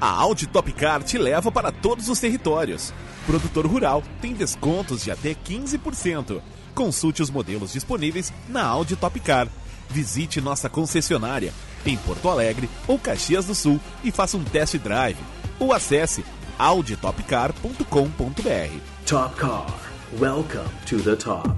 [0.02, 2.94] A Audi Top Car te leva para todos os territórios.
[3.26, 6.42] Produtor rural tem descontos de até 15%.
[6.74, 9.50] Consulte os modelos disponíveis na Audi Top Car.
[9.90, 11.54] Visite nossa concessionária
[11.86, 15.20] em Porto Alegre ou Caxias do Sul e faça um test drive.
[15.60, 16.24] Ou acesse
[16.58, 18.82] auditopcar.com.br.
[19.06, 19.68] Top Car.
[20.18, 21.50] Welcome to the top.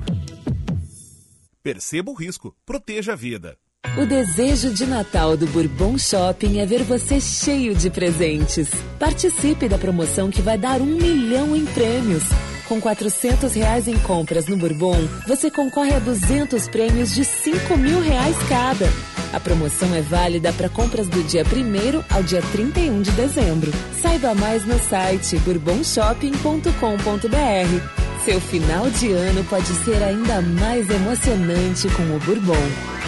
[1.61, 3.55] Perceba o risco, proteja a vida.
[3.97, 8.69] O desejo de Natal do Bourbon Shopping é ver você cheio de presentes.
[8.97, 12.23] Participe da promoção que vai dar um milhão em prêmios.
[12.69, 17.99] Com 400 reais em compras no Bourbon, você concorre a 200 prêmios de 5 mil
[17.99, 18.87] reais cada.
[19.33, 23.73] A promoção é válida para compras do dia 1 ao dia 31 de dezembro.
[24.01, 28.23] Saiba mais no site bourbonshopping.com.br.
[28.23, 33.01] Seu final de ano pode ser ainda mais emocionante com o Bourbon.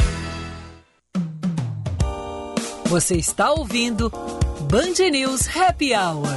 [2.94, 4.12] Você está ouvindo
[4.70, 6.28] Band News Happy Hour.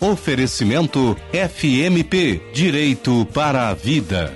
[0.00, 4.34] Oferecimento FMP Direito para a Vida.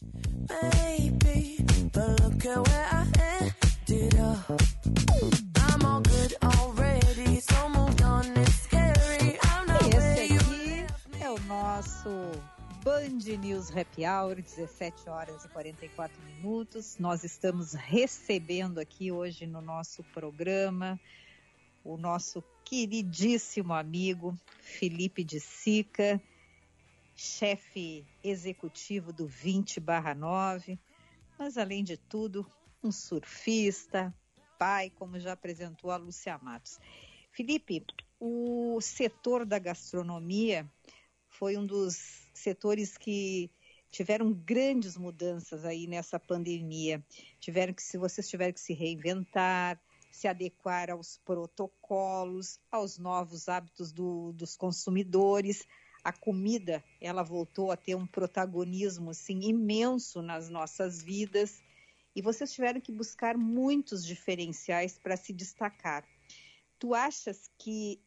[0.00, 1.56] Baby,
[9.88, 12.10] Esse aqui é o nosso
[12.84, 16.98] Band News Happy Hour, 17 horas e 44 minutos.
[16.98, 21.00] Nós estamos recebendo aqui hoje no nosso programa
[21.82, 26.20] o nosso queridíssimo amigo Felipe de Sica,
[27.14, 29.80] chefe executivo do 20
[30.14, 30.78] 9,
[31.38, 32.46] mas além de tudo,
[32.82, 34.14] um surfista,
[34.58, 36.78] pai, como já apresentou a Lúcia Matos.
[37.30, 37.84] Felipe,
[38.18, 40.70] o setor da gastronomia
[41.28, 43.50] foi um dos setores que
[43.90, 47.04] tiveram grandes mudanças aí nessa pandemia.
[47.38, 49.80] Tiveram que, se vocês tiveram que se reinventar,
[50.10, 55.66] se adequar aos protocolos, aos novos hábitos do, dos consumidores.
[56.06, 61.60] A comida, ela voltou a ter um protagonismo assim, imenso nas nossas vidas
[62.14, 66.08] e vocês tiveram que buscar muitos diferenciais para se destacar.
[66.78, 68.00] Tu achas que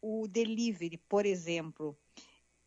[0.00, 1.98] o delivery, por exemplo,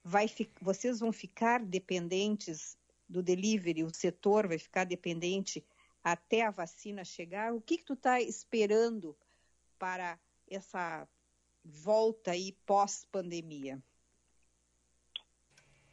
[0.03, 0.29] vai
[0.59, 5.65] vocês vão ficar dependentes do delivery, o setor vai ficar dependente
[6.03, 7.53] até a vacina chegar?
[7.53, 9.15] O que, que tu está esperando
[9.77, 11.07] para essa
[11.63, 13.81] volta aí pós-pandemia?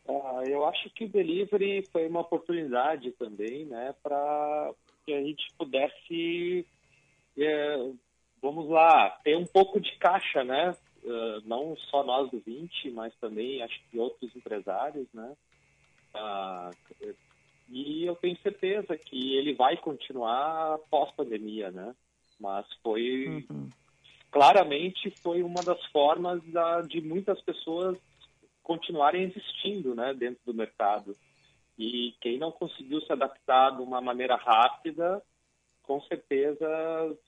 [0.09, 4.73] Ah, eu acho que o delivery foi uma oportunidade também, né, para
[5.05, 6.67] que a gente pudesse,
[7.37, 7.91] é,
[8.41, 13.15] vamos lá, ter um pouco de caixa, né, uh, não só nós do 20, mas
[13.17, 15.37] também acho que outros empresários, né,
[16.15, 17.15] uh,
[17.69, 21.95] e eu tenho certeza que ele vai continuar pós-pandemia, né?
[22.39, 23.69] Mas foi uhum.
[24.31, 27.99] claramente foi uma das formas da, de muitas pessoas
[28.67, 31.17] continuarem existindo, né, dentro do mercado.
[31.79, 35.23] E quem não conseguiu se adaptar de uma maneira rápida
[35.85, 36.67] com certeza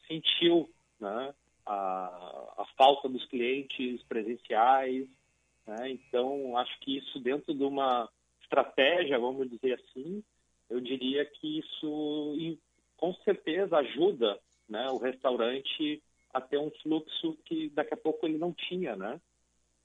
[0.09, 0.69] sentiu
[0.99, 1.33] né,
[1.65, 5.07] a, a falta dos clientes presenciais.
[5.65, 5.91] Né?
[5.91, 8.09] Então, acho que isso dentro de uma
[8.43, 10.25] estratégia, vamos dizer assim,
[10.69, 12.59] eu diria que isso
[12.97, 16.03] com certeza ajuda né, o restaurante
[16.35, 19.21] a ter um fluxo que daqui a pouco ele não tinha, né?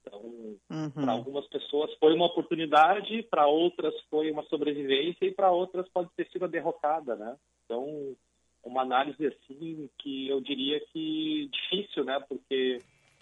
[0.05, 0.21] Então,
[0.69, 0.89] uhum.
[0.91, 6.09] para algumas pessoas foi uma oportunidade, para outras foi uma sobrevivência e para outras pode
[6.15, 7.37] ter sido a derrocada, né?
[7.63, 8.15] Então,
[8.63, 12.19] uma análise assim que eu diria que difícil, né?
[12.27, 12.79] Porque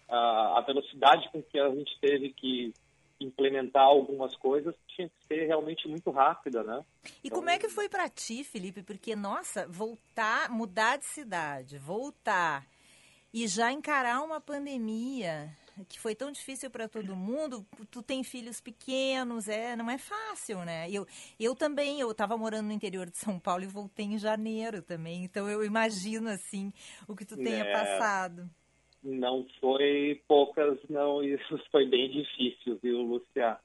[0.09, 2.73] a, a velocidade com que a gente teve que
[3.19, 6.83] implementar algumas coisas tinha que ser realmente muito rápida, né?
[7.23, 7.37] E então...
[7.37, 8.81] como é que foi para ti, Felipe?
[8.81, 12.65] Porque nossa, voltar, mudar de cidade, voltar
[13.31, 15.55] e já encarar uma pandemia
[15.87, 17.65] que foi tão difícil para todo mundo.
[17.89, 20.89] Tu tem filhos pequenos, é, não é fácil, né?
[20.89, 21.05] Eu,
[21.39, 25.23] eu também, eu estava morando no interior de São Paulo e voltei em janeiro também.
[25.23, 26.71] Então eu imagino assim
[27.07, 28.49] o que tu tenha é, passado.
[29.03, 31.23] Não foi poucas, não.
[31.25, 33.57] Isso foi bem difícil, viu, Lucia?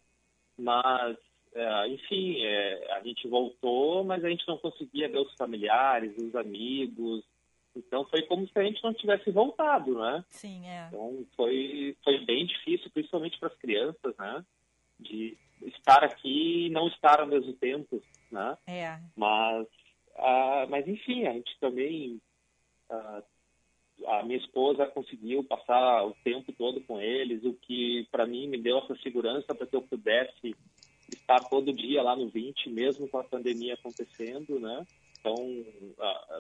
[0.58, 1.16] Mas
[1.56, 6.34] é, enfim, é, a gente voltou, mas a gente não conseguia ver os familiares, os
[6.34, 7.24] amigos,
[7.76, 10.24] então foi como se a gente não tivesse voltado, né?
[10.30, 10.88] Sim, é.
[10.88, 14.44] Então foi, foi bem difícil, principalmente para as crianças, né?
[14.98, 18.56] De estar aqui e não estar ao mesmo tempo, né?
[18.66, 18.98] É.
[19.14, 19.66] Mas,
[20.16, 22.20] uh, mas enfim, a gente também...
[22.90, 23.22] Uh,
[24.08, 28.58] a minha esposa conseguiu passar o tempo todo com eles, o que para mim me
[28.58, 30.54] deu essa segurança para que eu pudesse
[31.08, 34.84] estar todo dia lá no 20, mesmo com a pandemia acontecendo, né?
[35.26, 35.64] Então,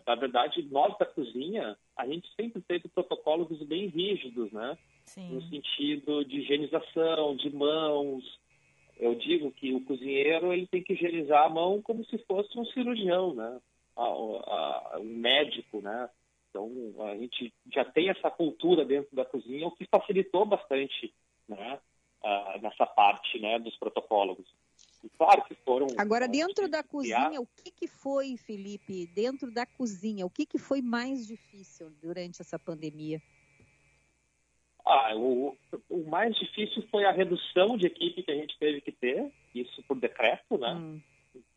[0.06, 4.78] na verdade, nós da cozinha, a gente sempre teve protocolos bem rígidos, né?
[5.06, 5.34] Sim.
[5.34, 8.24] No sentido de higienização, de mãos.
[8.96, 12.64] Eu digo que o cozinheiro ele tem que higienizar a mão como se fosse um
[12.66, 13.60] cirurgião, né?
[13.98, 16.08] um médico, né?
[16.50, 16.70] Então,
[17.00, 21.12] a gente já tem essa cultura dentro da cozinha, o que facilitou bastante,
[21.48, 21.78] né?
[22.62, 24.38] nessa parte, né, dos protocolos.
[25.16, 25.86] Claro que foram.
[25.98, 29.06] Agora, dentro da cozinha, o que, que foi, Felipe?
[29.08, 33.20] Dentro da cozinha, o que, que foi mais difícil durante essa pandemia?
[34.84, 35.56] Ah, o,
[35.90, 39.82] o mais difícil foi a redução de equipe que a gente teve que ter, isso
[39.82, 40.74] por decreto, né?
[40.74, 41.00] Hum.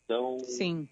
[0.03, 0.87] Então, Sim.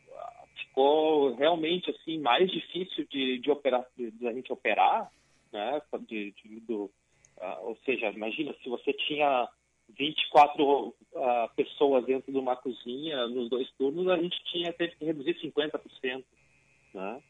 [0.56, 5.12] ficou realmente assim mais difícil de, de operar, de, de a gente operar,
[5.52, 5.82] né?
[6.08, 6.84] De, de do,
[7.38, 9.50] uh, ou seja, imagina se você tinha
[9.90, 14.96] 24 uh, ah, pessoas dentro de uma cozinha nos dois turnos, a gente tinha teve
[14.96, 16.24] que reduzir 50%,
[16.94, 17.22] né?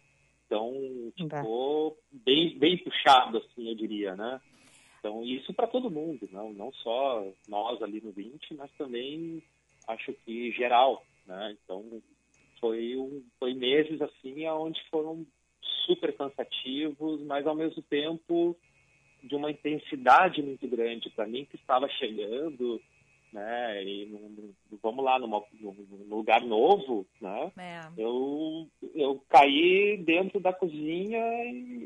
[0.46, 0.74] Então,
[1.18, 4.40] ficou bem, bem puxado, assim, eu diria, né?
[5.00, 9.44] Então, isso para todo mundo, não, não só nós ali no 20, mas também
[9.88, 11.56] acho que geral, né?
[11.64, 12.02] Então,
[12.60, 15.26] foi, um, foi meses, assim, onde foram
[15.86, 18.58] super cansativos, mas ao mesmo tempo
[19.24, 22.82] de uma intensidade muito grande para mim que estava chegando,
[23.32, 23.84] né?
[23.84, 24.10] E
[24.82, 27.52] vamos lá numa, num lugar novo, né?
[27.58, 27.82] É.
[27.98, 31.77] Eu eu caí dentro da cozinha e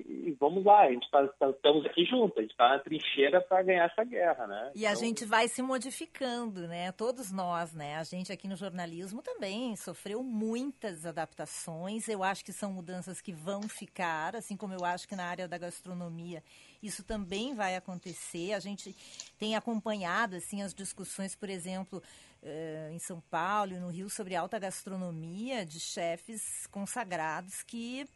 [0.41, 3.61] vamos lá, a gente tá, tá, estamos aqui juntos, a gente está na trincheira para
[3.61, 4.71] ganhar essa guerra, né?
[4.73, 4.91] E então...
[4.91, 6.91] a gente vai se modificando, né?
[6.91, 7.95] Todos nós, né?
[7.97, 12.09] A gente aqui no jornalismo também sofreu muitas adaptações.
[12.09, 15.47] Eu acho que são mudanças que vão ficar, assim como eu acho que na área
[15.47, 16.43] da gastronomia
[16.81, 18.53] isso também vai acontecer.
[18.53, 18.95] A gente
[19.37, 22.01] tem acompanhado assim as discussões, por exemplo,
[22.41, 28.07] eh, em São Paulo e no Rio sobre alta gastronomia de chefes consagrados que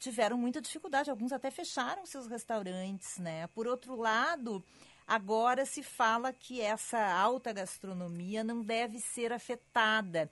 [0.00, 3.46] tiveram muita dificuldade, alguns até fecharam seus restaurantes, né?
[3.48, 4.64] Por outro lado,
[5.06, 10.28] agora se fala que essa alta gastronomia não deve ser afetada.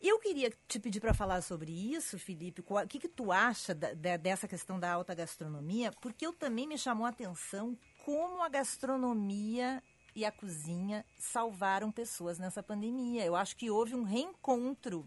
[0.00, 2.64] Eu queria te pedir para falar sobre isso, Felipe.
[2.66, 5.92] O que, que tu acha da, da, dessa questão da alta gastronomia?
[6.00, 9.82] Porque eu também me chamou a atenção como a gastronomia
[10.16, 13.26] e a cozinha salvaram pessoas nessa pandemia.
[13.26, 15.06] Eu acho que houve um reencontro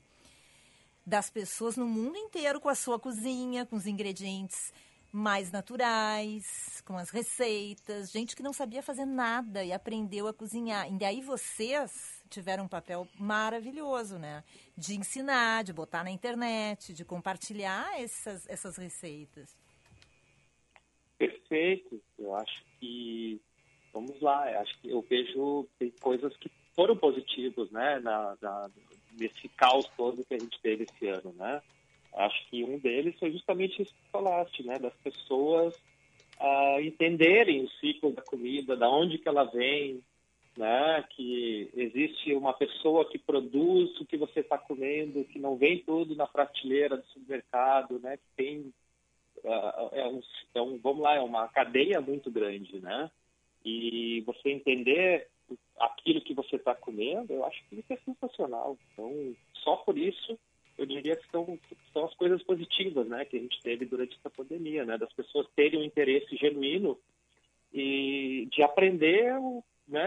[1.05, 4.73] das pessoas no mundo inteiro com a sua cozinha, com os ingredientes
[5.11, 10.87] mais naturais, com as receitas, gente que não sabia fazer nada e aprendeu a cozinhar.
[10.91, 14.43] E aí vocês tiveram um papel maravilhoso, né?
[14.75, 19.55] De ensinar, de botar na internet, de compartilhar essas, essas receitas.
[21.15, 22.01] Perfeito.
[22.17, 23.39] Eu acho que
[23.93, 24.51] vamos lá.
[24.51, 25.69] Eu acho que eu vejo
[26.01, 27.99] coisas que foram positivas, né?
[27.99, 28.71] Na, na,
[29.17, 31.61] nesse caos todo que a gente teve esse ano, né?
[32.15, 34.77] Acho que um deles foi justamente isso que falaste, né?
[34.77, 35.75] Das pessoas
[36.39, 40.03] uh, entenderem o ciclo da comida, da onde que ela vem,
[40.55, 41.03] né?
[41.09, 46.15] Que existe uma pessoa que produz o que você está comendo, que não vem tudo
[46.15, 48.17] na prateleira do supermercado, né?
[48.17, 48.73] Que tem
[49.43, 50.21] uh, é, um,
[50.53, 53.09] é um, vamos lá, é uma cadeia muito grande, né?
[53.65, 55.29] E você entender
[55.85, 58.77] aquilo que você está comendo, eu acho que isso é sensacional.
[58.91, 60.37] Então, só por isso,
[60.77, 61.59] eu diria que são,
[61.91, 63.25] são as coisas positivas, né?
[63.25, 64.97] Que a gente teve durante essa pandemia, né?
[64.97, 66.97] Das pessoas terem um interesse genuíno
[67.73, 69.33] e de aprender
[69.87, 70.03] né,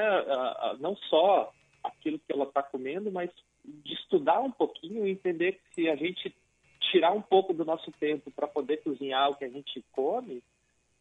[0.79, 1.53] não só
[1.83, 3.31] aquilo que ela está comendo, mas
[3.65, 6.35] de estudar um pouquinho e entender que se a gente
[6.81, 10.43] tirar um pouco do nosso tempo para poder cozinhar o que a gente come,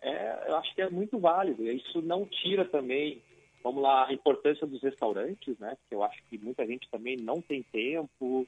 [0.02, 1.70] é, eu acho que é muito válido.
[1.70, 3.22] Isso não tira também,
[3.66, 5.76] vamos lá, a importância dos restaurantes, né?
[5.82, 8.48] Porque eu acho que muita gente também não tem tempo,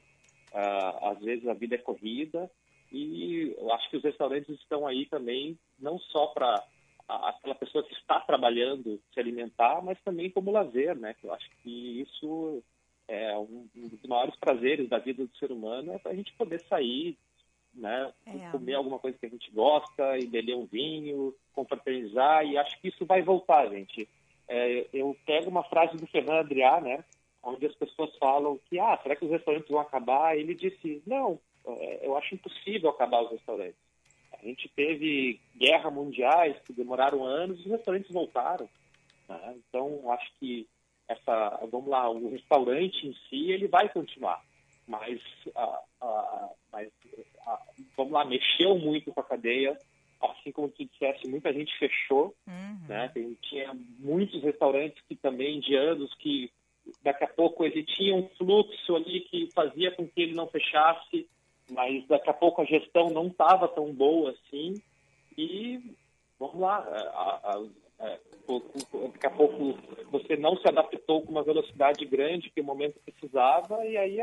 [0.52, 2.48] uh, às vezes a vida é corrida,
[2.92, 6.64] e eu acho que os restaurantes estão aí também não só para
[7.08, 11.16] aquela pessoa que está trabalhando se alimentar, mas também como lazer, né?
[11.24, 12.62] Eu acho que isso
[13.08, 16.60] é um, um dos maiores prazeres da vida do ser humano é a gente poder
[16.68, 17.18] sair,
[17.74, 18.12] né?
[18.24, 18.50] É.
[18.50, 22.86] Comer alguma coisa que a gente gosta, e beber um vinho, confraternizar, e acho que
[22.86, 24.08] isso vai voltar, gente.
[24.48, 27.04] É, eu pego uma frase do Fernando Adrià, né?
[27.42, 30.36] Onde as pessoas falam que, ah, será que os restaurantes vão acabar?
[30.36, 33.88] Ele disse, não, é, eu acho impossível acabar os restaurantes
[34.40, 38.68] a gente teve guerra mundiais que demoraram anos e os restaurantes voltaram.
[39.28, 39.56] Né?
[39.68, 40.66] Então, acho que
[41.08, 44.42] essa, vamos lá, o restaurante em si ele vai continuar,
[44.86, 45.20] mas,
[46.70, 46.88] mas
[47.96, 49.76] vamos lá, mexeu muito com a cadeia,
[50.20, 52.78] assim como tu disseste, muita gente fechou, uhum.
[52.88, 53.12] né?
[53.42, 56.50] Tinha muitos restaurantes que também de anos que
[57.02, 61.28] daqui a pouco ele tinha um fluxo ali que fazia com que ele não fechasse
[61.70, 64.74] mas daqui a pouco a gestão não estava tão boa assim
[65.36, 65.94] e
[66.38, 67.56] vamos lá, a, a,
[68.00, 68.18] a,
[69.12, 69.78] daqui a pouco
[70.10, 74.18] você não se adaptou com uma velocidade grande que o momento precisava e aí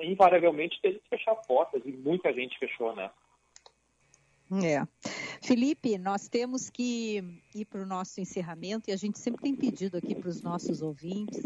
[0.00, 3.10] invariavelmente teve que fechar portas e muita gente fechou, né?
[4.50, 4.86] É.
[5.42, 7.22] Felipe, nós temos que
[7.54, 10.80] ir para o nosso encerramento e a gente sempre tem pedido aqui para os nossos
[10.80, 11.42] ouvintes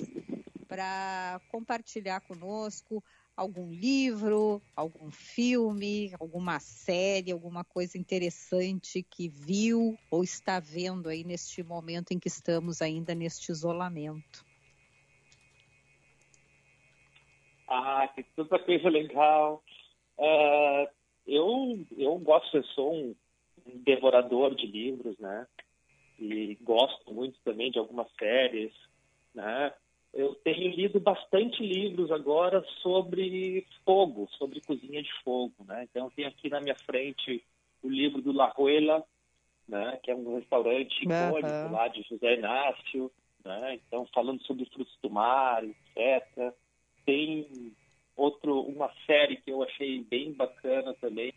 [0.68, 3.04] para compartilhar conosco
[3.36, 11.24] algum livro, algum filme, alguma série, alguma coisa interessante que viu ou está vendo aí
[11.24, 14.46] neste momento em que estamos ainda neste isolamento?
[17.68, 19.62] Ah, tem tanta coisa legal.
[20.18, 20.88] Uh,
[21.26, 23.14] eu, eu gosto, eu sou um,
[23.66, 25.46] um devorador de livros, né?
[26.18, 28.72] E gosto muito também de algumas séries,
[29.34, 29.72] né?
[30.12, 35.88] eu tenho lido bastante livros agora sobre fogo, sobre cozinha de fogo, né?
[35.90, 37.42] Então tem aqui na minha frente
[37.82, 39.02] o livro do La Ruela,
[39.66, 39.98] né?
[40.02, 41.72] Que é um restaurante icônico uhum.
[41.72, 43.10] lá de José Inácio,
[43.42, 43.80] né?
[43.86, 46.54] Então falando sobre frutos do mar, etc.
[47.06, 47.74] Tem
[48.16, 51.32] outro, uma série que eu achei bem bacana também,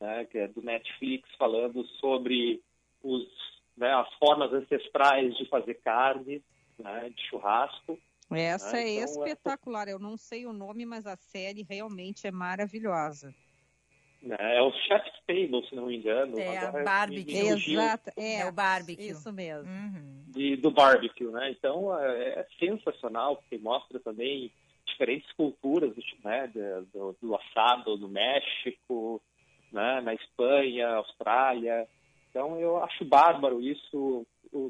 [0.00, 0.24] né?
[0.26, 2.62] Que é do Netflix falando sobre
[3.02, 3.26] os,
[3.76, 6.42] né, as formas ancestrais de fazer carne,
[6.78, 7.10] né?
[7.14, 7.98] De churrasco.
[8.30, 8.82] Essa né?
[8.82, 9.88] é então, espetacular.
[9.88, 13.34] Eu não sei o nome, mas a série realmente é maravilhosa.
[14.38, 16.38] É, é o Chef's Table, se não me engano.
[16.38, 17.36] É a barbecue.
[17.36, 19.08] Exato, é, é, o barbecue.
[19.08, 19.70] Isso mesmo.
[19.70, 20.24] Uhum.
[20.28, 21.50] De, do barbecue, né?
[21.50, 24.50] Então é, é, sensacional, porque mostra também
[24.86, 26.50] diferentes culturas né,
[26.92, 29.20] do, do assado no México,
[29.72, 31.88] né, na Espanha, Austrália.
[32.30, 34.26] Então eu acho bárbaro isso,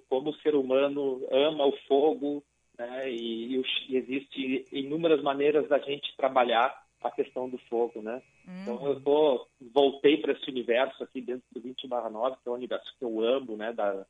[0.08, 2.42] como o ser humano ama o fogo,
[2.78, 3.10] né?
[3.10, 8.22] E, e, existe inúmeras maneiras da gente trabalhar a questão do fogo, né?
[8.62, 12.54] Então eu tô, voltei para esse universo aqui dentro do 20 9, que é um
[12.54, 13.72] universo que eu amo, né?
[13.72, 14.06] Da,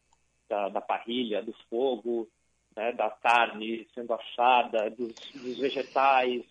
[0.49, 2.29] da, da parrilha, do fogo,
[2.77, 2.93] né?
[2.93, 6.45] da carne sendo assada, dos, dos vegetais,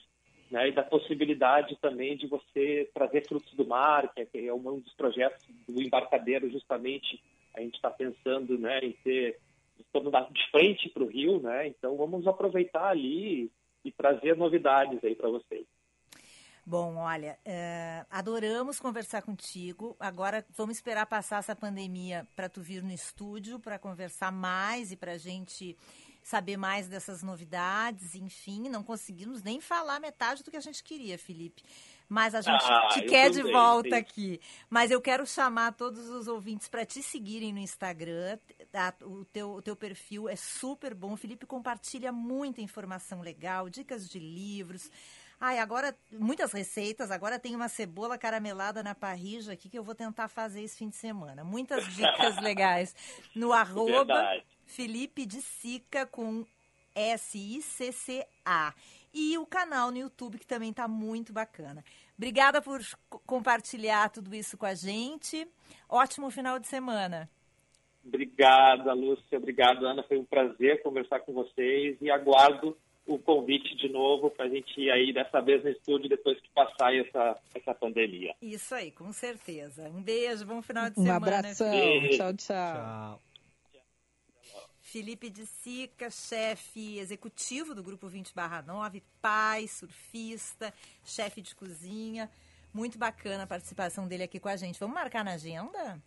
[0.53, 0.69] né?
[0.69, 4.93] E da possibilidade também de você trazer frutos do mar, que é, é um dos
[4.93, 7.21] projetos do embarcadeiro, justamente
[7.55, 8.79] a gente está pensando, né?
[8.79, 9.39] Em ter
[9.79, 11.67] estamos de frente para o Rio, né?
[11.67, 13.51] Então vamos aproveitar ali
[13.83, 15.65] e trazer novidades aí para vocês.
[16.65, 19.97] Bom, olha, uh, adoramos conversar contigo.
[19.99, 24.95] Agora vamos esperar passar essa pandemia para tu vir no estúdio para conversar mais e
[24.95, 25.75] para a gente
[26.23, 28.15] saber mais dessas novidades.
[28.15, 31.63] Enfim, não conseguimos nem falar metade do que a gente queria, Felipe
[32.13, 33.95] mas a gente ah, te quer de volta sim.
[33.95, 34.41] aqui.
[34.69, 38.37] Mas eu quero chamar todos os ouvintes para te seguirem no Instagram.
[39.01, 41.13] O teu, o teu perfil é super bom.
[41.13, 44.91] O Felipe compartilha muita informação legal, dicas de livros.
[45.39, 47.09] Ai, agora, muitas receitas.
[47.11, 50.89] Agora tem uma cebola caramelada na parrija aqui que eu vou tentar fazer esse fim
[50.89, 51.43] de semana.
[51.43, 52.95] Muitas dicas legais
[53.35, 54.39] no arroba
[54.73, 56.45] Felipe de Sica com
[56.95, 58.73] S-I-C-C-A.
[59.13, 61.83] E o canal no YouTube, que também está muito bacana.
[62.17, 62.81] Obrigada por
[63.25, 65.47] compartilhar tudo isso com a gente.
[65.87, 67.29] Ótimo final de semana.
[68.03, 69.37] Obrigada, Lúcia.
[69.37, 70.03] Obrigado, Ana.
[70.03, 74.79] Foi um prazer conversar com vocês e aguardo o convite de novo para a gente
[74.79, 78.33] ir aí dessa vez no estúdio depois que passar essa, essa pandemia.
[78.41, 79.89] Isso aí, com certeza.
[79.89, 81.19] Um beijo, bom final de um semana.
[81.19, 81.69] Um abração.
[81.69, 82.17] Beijo.
[82.17, 82.73] Tchau, tchau.
[82.73, 83.32] Tchau.
[84.93, 88.31] Felipe de Sica, chefe executivo do Grupo 20
[88.63, 90.71] 9, pai, surfista,
[91.03, 92.29] chefe de cozinha.
[92.71, 94.79] Muito bacana a participação dele aqui com a gente.
[94.79, 95.99] Vamos marcar na agenda?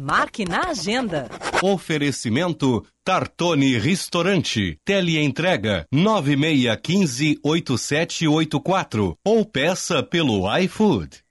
[0.00, 1.28] Marque na agenda.
[1.60, 4.78] Oferecimento Tartone Restaurante.
[4.84, 11.25] Teleentrega 9615 8784 ou peça pelo iFood.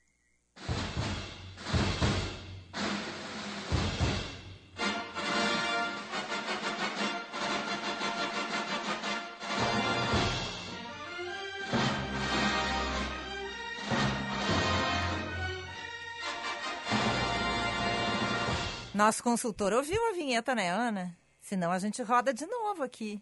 [18.95, 21.13] Nosso consultor ouviu a vinheta, né, Ana?
[21.41, 23.21] Senão a gente roda de novo aqui.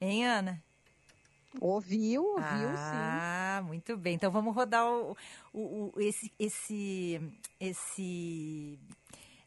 [0.00, 0.60] Hein, Ana?
[1.60, 3.68] Ouviu, ouviu, ah, sim.
[3.68, 4.16] muito bem.
[4.16, 5.16] Então vamos rodar o,
[5.52, 7.20] o, o, esse, esse,
[7.60, 8.80] esse,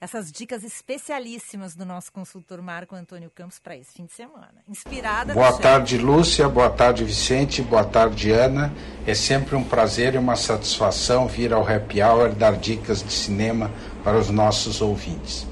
[0.04, 4.56] essas dicas especialíssimas do nosso consultor Marco Antônio Campos para esse fim de semana.
[4.68, 5.34] Inspirada.
[5.34, 6.50] Boa tarde, Lúcia.
[6.50, 7.62] Boa tarde, Vicente.
[7.62, 8.74] Boa tarde, Ana.
[9.08, 13.72] É sempre um prazer e uma satisfação vir ao Happy Hour dar dicas de cinema
[14.04, 15.48] para os nossos ouvintes.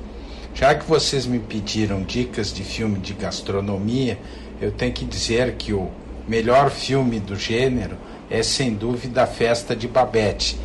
[0.54, 4.20] Já que vocês me pediram dicas de filme de gastronomia,
[4.60, 5.90] eu tenho que dizer que o
[6.28, 7.98] melhor filme do gênero
[8.30, 10.60] é sem dúvida a Festa de Babette,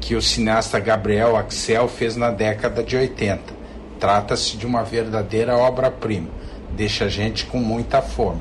[0.00, 3.60] que o cineasta Gabriel Axel fez na década de 80.
[3.98, 6.28] Trata-se de uma verdadeira obra-prima,
[6.72, 8.40] deixa a gente com muita fome.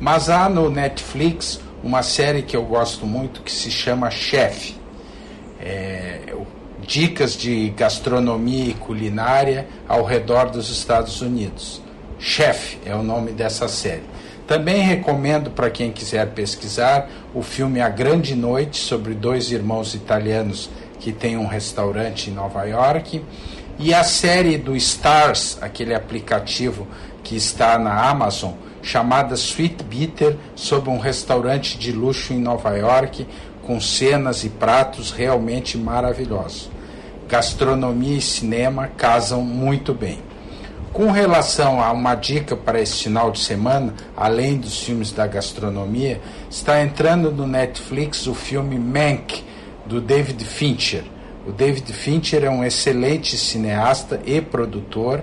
[0.00, 4.74] Mas há no Netflix uma série que eu gosto muito que se chama Chef.
[5.60, 6.34] É,
[6.86, 11.80] dicas de gastronomia e culinária ao redor dos Estados Unidos.
[12.18, 14.02] Chef é o nome dessa série.
[14.50, 20.68] Também recomendo para quem quiser pesquisar o filme A Grande Noite sobre dois irmãos italianos
[20.98, 23.24] que têm um restaurante em Nova York
[23.78, 26.88] e a série do Stars, aquele aplicativo
[27.22, 33.28] que está na Amazon, chamada Sweet Bitter, sobre um restaurante de luxo em Nova York
[33.62, 36.68] com cenas e pratos realmente maravilhosos.
[37.28, 40.18] Gastronomia e cinema casam muito bem.
[40.92, 46.20] Com relação a uma dica para esse final de semana, além dos filmes da gastronomia,
[46.50, 49.44] está entrando no Netflix o filme Mank,
[49.86, 51.04] do David Fincher.
[51.46, 55.22] O David Fincher é um excelente cineasta e produtor,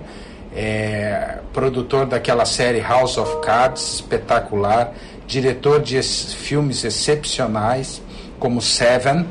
[0.56, 4.94] é, produtor daquela série House of Cards, espetacular,
[5.26, 8.00] diretor de filmes excepcionais,
[8.38, 9.26] como Seven,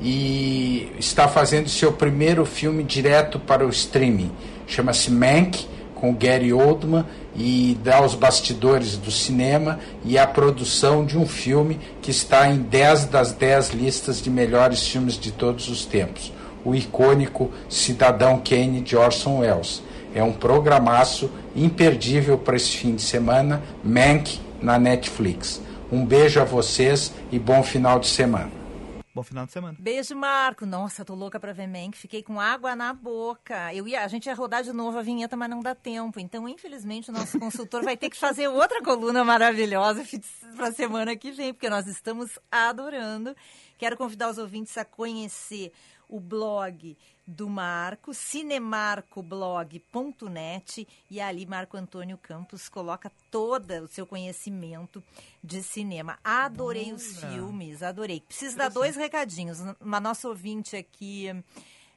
[0.00, 4.32] e está fazendo seu primeiro filme direto para o streaming.
[4.66, 7.04] Chama-se Mank, com Gary Oldman,
[7.36, 12.58] e dá os bastidores do cinema e a produção de um filme que está em
[12.58, 16.32] 10 das 10 listas de melhores filmes de todos os tempos.
[16.64, 19.82] O icônico Cidadão Kane de Orson Welles.
[20.14, 25.60] É um programaço imperdível para esse fim de semana, Mank na Netflix.
[25.90, 28.63] Um beijo a vocês e bom final de semana.
[29.14, 29.76] Bom final de semana.
[29.78, 30.66] Beijo, Marco.
[30.66, 31.96] Nossa, tô louca pra ver Mank.
[31.96, 33.72] Fiquei com água na boca.
[33.72, 36.18] Eu ia, a gente ia rodar de novo a vinheta, mas não dá tempo.
[36.18, 40.04] Então, infelizmente, o nosso consultor vai ter que fazer outra coluna maravilhosa
[40.56, 43.36] pra semana que vem, porque nós estamos adorando.
[43.78, 45.72] Quero convidar os ouvintes a conhecer
[46.08, 46.96] o blog
[47.26, 55.02] do Marco, cinemarcoblog.net, e ali Marco Antônio Campos coloca todo o seu conhecimento
[55.42, 56.18] de cinema.
[56.22, 56.96] Adorei Boa.
[56.96, 58.20] os filmes, adorei.
[58.20, 59.58] Preciso dar dois recadinhos.
[59.80, 61.28] Uma nossa ouvinte aqui.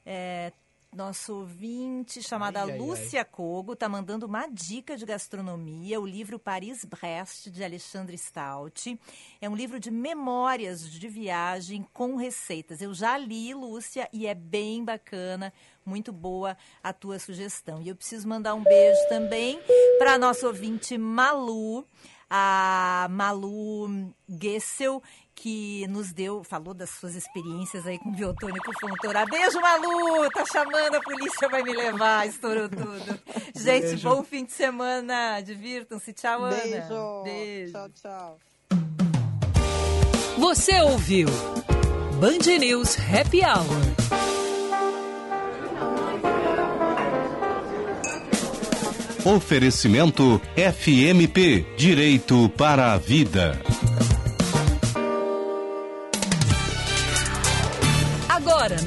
[0.05, 0.53] É,
[0.95, 3.25] nosso ouvinte chamada ai, Lúcia ai.
[3.25, 8.99] Cogo está mandando uma dica de gastronomia, o livro Paris-Brest, de Alexandre Stout.
[9.41, 12.81] É um livro de memórias de viagem com receitas.
[12.81, 15.53] Eu já li, Lúcia, e é bem bacana,
[15.85, 17.81] muito boa a tua sugestão.
[17.81, 19.59] E eu preciso mandar um beijo também
[19.97, 21.85] para nosso ouvinte Malu,
[22.29, 25.01] a Malu Gessel,
[25.37, 29.23] que nos deu, falou das suas experiências aí com biotônico Fontoura.
[29.27, 30.29] Beijo, Malu!
[30.31, 33.19] Tá chamando, a polícia vai me levar, estourou tudo.
[33.55, 34.09] Gente, Beijo.
[34.09, 35.39] bom fim de semana.
[35.41, 36.11] Divirtam-se.
[36.13, 36.55] Tchau, Ana.
[36.55, 37.23] Beijo.
[37.23, 37.71] Beijo.
[37.71, 38.39] Tchau, tchau.
[40.39, 41.27] Você ouviu
[42.19, 44.07] Band News Happy Hour.
[49.23, 53.59] Oferecimento FMP Direito para a Vida.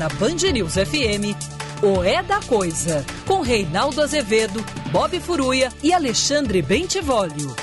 [0.00, 1.36] Na Band News FM,
[1.82, 7.54] o É da Coisa, com Reinaldo Azevedo, Bob Furuia e Alexandre Bentivolio.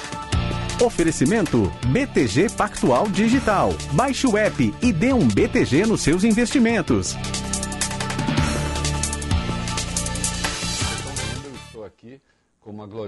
[0.80, 3.74] Oferecimento BTG Pactual Digital.
[3.94, 7.16] Baixe o app e dê um BTG nos seus investimentos.
[11.66, 12.22] Estou aqui
[12.62, 13.06] com uma glória.